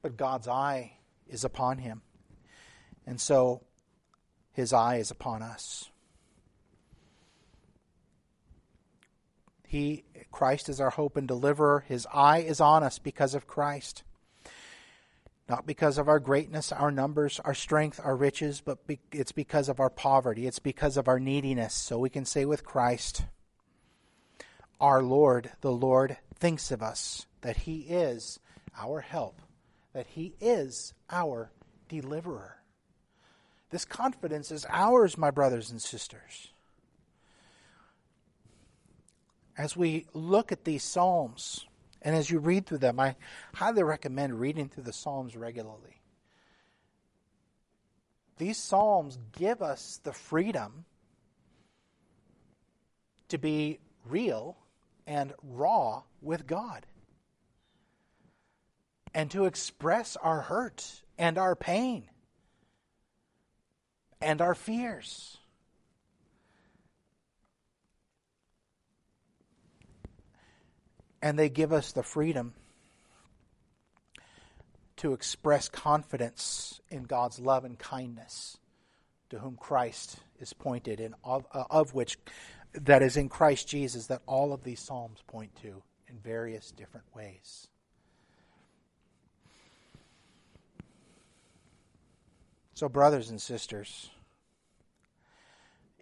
But 0.00 0.16
God's 0.16 0.48
eye 0.48 0.92
is 1.28 1.44
upon 1.44 1.76
him. 1.76 2.00
And 3.06 3.20
so 3.20 3.60
his 4.52 4.72
eye 4.72 4.96
is 4.96 5.10
upon 5.10 5.42
us. 5.42 5.89
He 9.70 10.02
Christ 10.32 10.68
is 10.68 10.80
our 10.80 10.90
hope 10.90 11.16
and 11.16 11.28
deliverer. 11.28 11.84
His 11.86 12.04
eye 12.12 12.38
is 12.38 12.60
on 12.60 12.82
us 12.82 12.98
because 12.98 13.36
of 13.36 13.46
Christ. 13.46 14.02
Not 15.48 15.64
because 15.64 15.96
of 15.96 16.08
our 16.08 16.18
greatness, 16.18 16.72
our 16.72 16.90
numbers, 16.90 17.38
our 17.44 17.54
strength, 17.54 18.00
our 18.02 18.16
riches, 18.16 18.60
but 18.60 18.84
be- 18.88 18.98
it's 19.12 19.30
because 19.30 19.68
of 19.68 19.78
our 19.78 19.88
poverty. 19.88 20.48
It's 20.48 20.58
because 20.58 20.96
of 20.96 21.06
our 21.06 21.20
neediness. 21.20 21.72
So 21.72 22.00
we 22.00 22.10
can 22.10 22.24
say 22.24 22.44
with 22.44 22.64
Christ, 22.64 23.26
Our 24.80 25.04
Lord, 25.04 25.52
the 25.60 25.70
Lord, 25.70 26.16
thinks 26.34 26.72
of 26.72 26.82
us, 26.82 27.26
that 27.42 27.58
He 27.58 27.82
is 27.82 28.40
our 28.76 29.00
help, 29.00 29.40
that 29.92 30.08
He 30.08 30.34
is 30.40 30.94
our 31.10 31.52
deliverer. 31.88 32.56
This 33.70 33.84
confidence 33.84 34.50
is 34.50 34.66
ours, 34.68 35.16
my 35.16 35.30
brothers 35.30 35.70
and 35.70 35.80
sisters. 35.80 36.48
As 39.56 39.76
we 39.76 40.06
look 40.14 40.52
at 40.52 40.64
these 40.64 40.82
Psalms, 40.82 41.66
and 42.02 42.16
as 42.16 42.30
you 42.30 42.38
read 42.38 42.66
through 42.66 42.78
them, 42.78 42.98
I 42.98 43.16
highly 43.54 43.82
recommend 43.82 44.40
reading 44.40 44.68
through 44.68 44.84
the 44.84 44.92
Psalms 44.92 45.36
regularly. 45.36 46.00
These 48.38 48.56
Psalms 48.56 49.18
give 49.32 49.60
us 49.60 50.00
the 50.02 50.12
freedom 50.12 50.86
to 53.28 53.38
be 53.38 53.80
real 54.06 54.56
and 55.06 55.34
raw 55.42 56.02
with 56.22 56.46
God 56.46 56.86
and 59.12 59.30
to 59.32 59.44
express 59.44 60.16
our 60.16 60.42
hurt 60.42 61.02
and 61.18 61.36
our 61.36 61.54
pain 61.54 62.08
and 64.20 64.40
our 64.40 64.54
fears. 64.54 65.39
And 71.22 71.38
they 71.38 71.48
give 71.48 71.72
us 71.72 71.92
the 71.92 72.02
freedom 72.02 72.54
to 74.96 75.12
express 75.12 75.68
confidence 75.68 76.80
in 76.90 77.04
God's 77.04 77.38
love 77.38 77.64
and 77.64 77.78
kindness 77.78 78.58
to 79.30 79.38
whom 79.38 79.56
Christ 79.56 80.16
is 80.40 80.52
pointed, 80.52 81.00
and 81.00 81.14
of, 81.24 81.46
uh, 81.52 81.64
of 81.70 81.94
which 81.94 82.18
that 82.74 83.02
is 83.02 83.16
in 83.16 83.28
Christ 83.28 83.68
Jesus 83.68 84.06
that 84.06 84.22
all 84.26 84.52
of 84.52 84.64
these 84.64 84.80
Psalms 84.80 85.22
point 85.26 85.54
to 85.62 85.82
in 86.08 86.18
various 86.18 86.70
different 86.72 87.06
ways. 87.14 87.68
So, 92.74 92.88
brothers 92.88 93.30
and 93.30 93.40
sisters, 93.40 94.10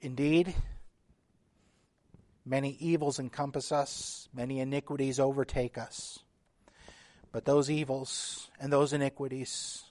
indeed, 0.01 0.55
many 2.49 2.77
evils 2.81 3.19
encompass 3.19 3.71
us, 3.73 4.29
many 4.33 4.61
iniquities 4.61 5.21
overtake 5.21 5.77
us. 5.77 6.21
But 7.31 7.45
those 7.45 7.71
evils 7.71 8.51
and 8.59 8.73
those 8.73 8.93
iniquities 8.93 9.85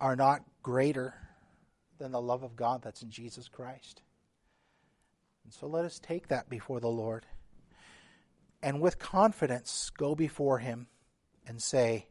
are 0.00 0.16
not 0.16 0.42
greater 0.62 1.14
than 1.98 2.12
the 2.12 2.20
love 2.20 2.42
of 2.42 2.56
God 2.56 2.82
that's 2.82 3.02
in 3.02 3.10
Jesus 3.10 3.48
Christ. 3.48 4.02
And 5.44 5.52
so 5.52 5.66
let 5.66 5.84
us 5.84 5.98
take 5.98 6.28
that 6.28 6.48
before 6.48 6.80
the 6.80 6.88
Lord 6.88 7.24
and 8.64 8.80
with 8.80 8.98
confidence 8.98 9.90
go 9.90 10.14
before 10.14 10.58
Him 10.58 10.86
and 11.46 11.62
say, 11.62 12.06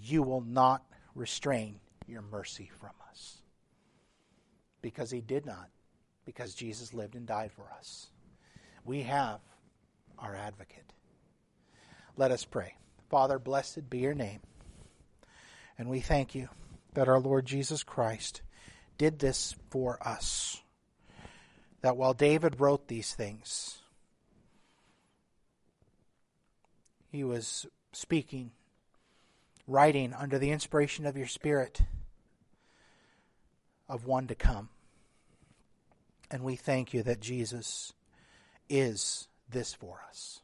You 0.00 0.22
will 0.22 0.40
not 0.40 0.84
restrain 1.16 1.80
your 2.06 2.22
mercy 2.22 2.70
from 2.78 2.92
us. 3.10 3.38
Because 4.80 5.10
He 5.10 5.20
did 5.20 5.44
not, 5.44 5.70
because 6.24 6.54
Jesus 6.54 6.94
lived 6.94 7.14
and 7.14 7.26
died 7.26 7.52
for 7.52 7.70
us. 7.78 8.08
We 8.84 9.02
have 9.02 9.40
our 10.18 10.34
advocate. 10.34 10.92
Let 12.16 12.30
us 12.30 12.44
pray. 12.44 12.74
Father, 13.10 13.38
blessed 13.38 13.88
be 13.90 13.98
your 13.98 14.14
name. 14.14 14.40
And 15.78 15.88
we 15.88 16.00
thank 16.00 16.34
you 16.34 16.48
that 16.94 17.08
our 17.08 17.20
Lord 17.20 17.46
Jesus 17.46 17.82
Christ 17.82 18.42
did 18.98 19.18
this 19.18 19.54
for 19.70 19.98
us. 20.06 20.62
That 21.80 21.96
while 21.96 22.14
David 22.14 22.60
wrote 22.60 22.86
these 22.86 23.14
things, 23.14 23.80
he 27.10 27.24
was 27.24 27.66
speaking, 27.92 28.52
writing 29.66 30.14
under 30.14 30.38
the 30.38 30.50
inspiration 30.50 31.06
of 31.06 31.16
your 31.16 31.26
Spirit 31.26 31.82
of 33.88 34.06
one 34.06 34.26
to 34.28 34.34
come. 34.34 34.68
And 36.32 36.42
we 36.42 36.56
thank 36.56 36.94
you 36.94 37.02
that 37.02 37.20
Jesus 37.20 37.92
is 38.68 39.28
this 39.50 39.74
for 39.74 40.00
us. 40.08 40.40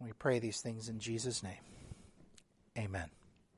We 0.00 0.12
pray 0.12 0.40
these 0.40 0.60
things 0.60 0.88
in 0.88 0.98
Jesus' 0.98 1.42
name. 1.42 1.54
Amen. 2.76 3.08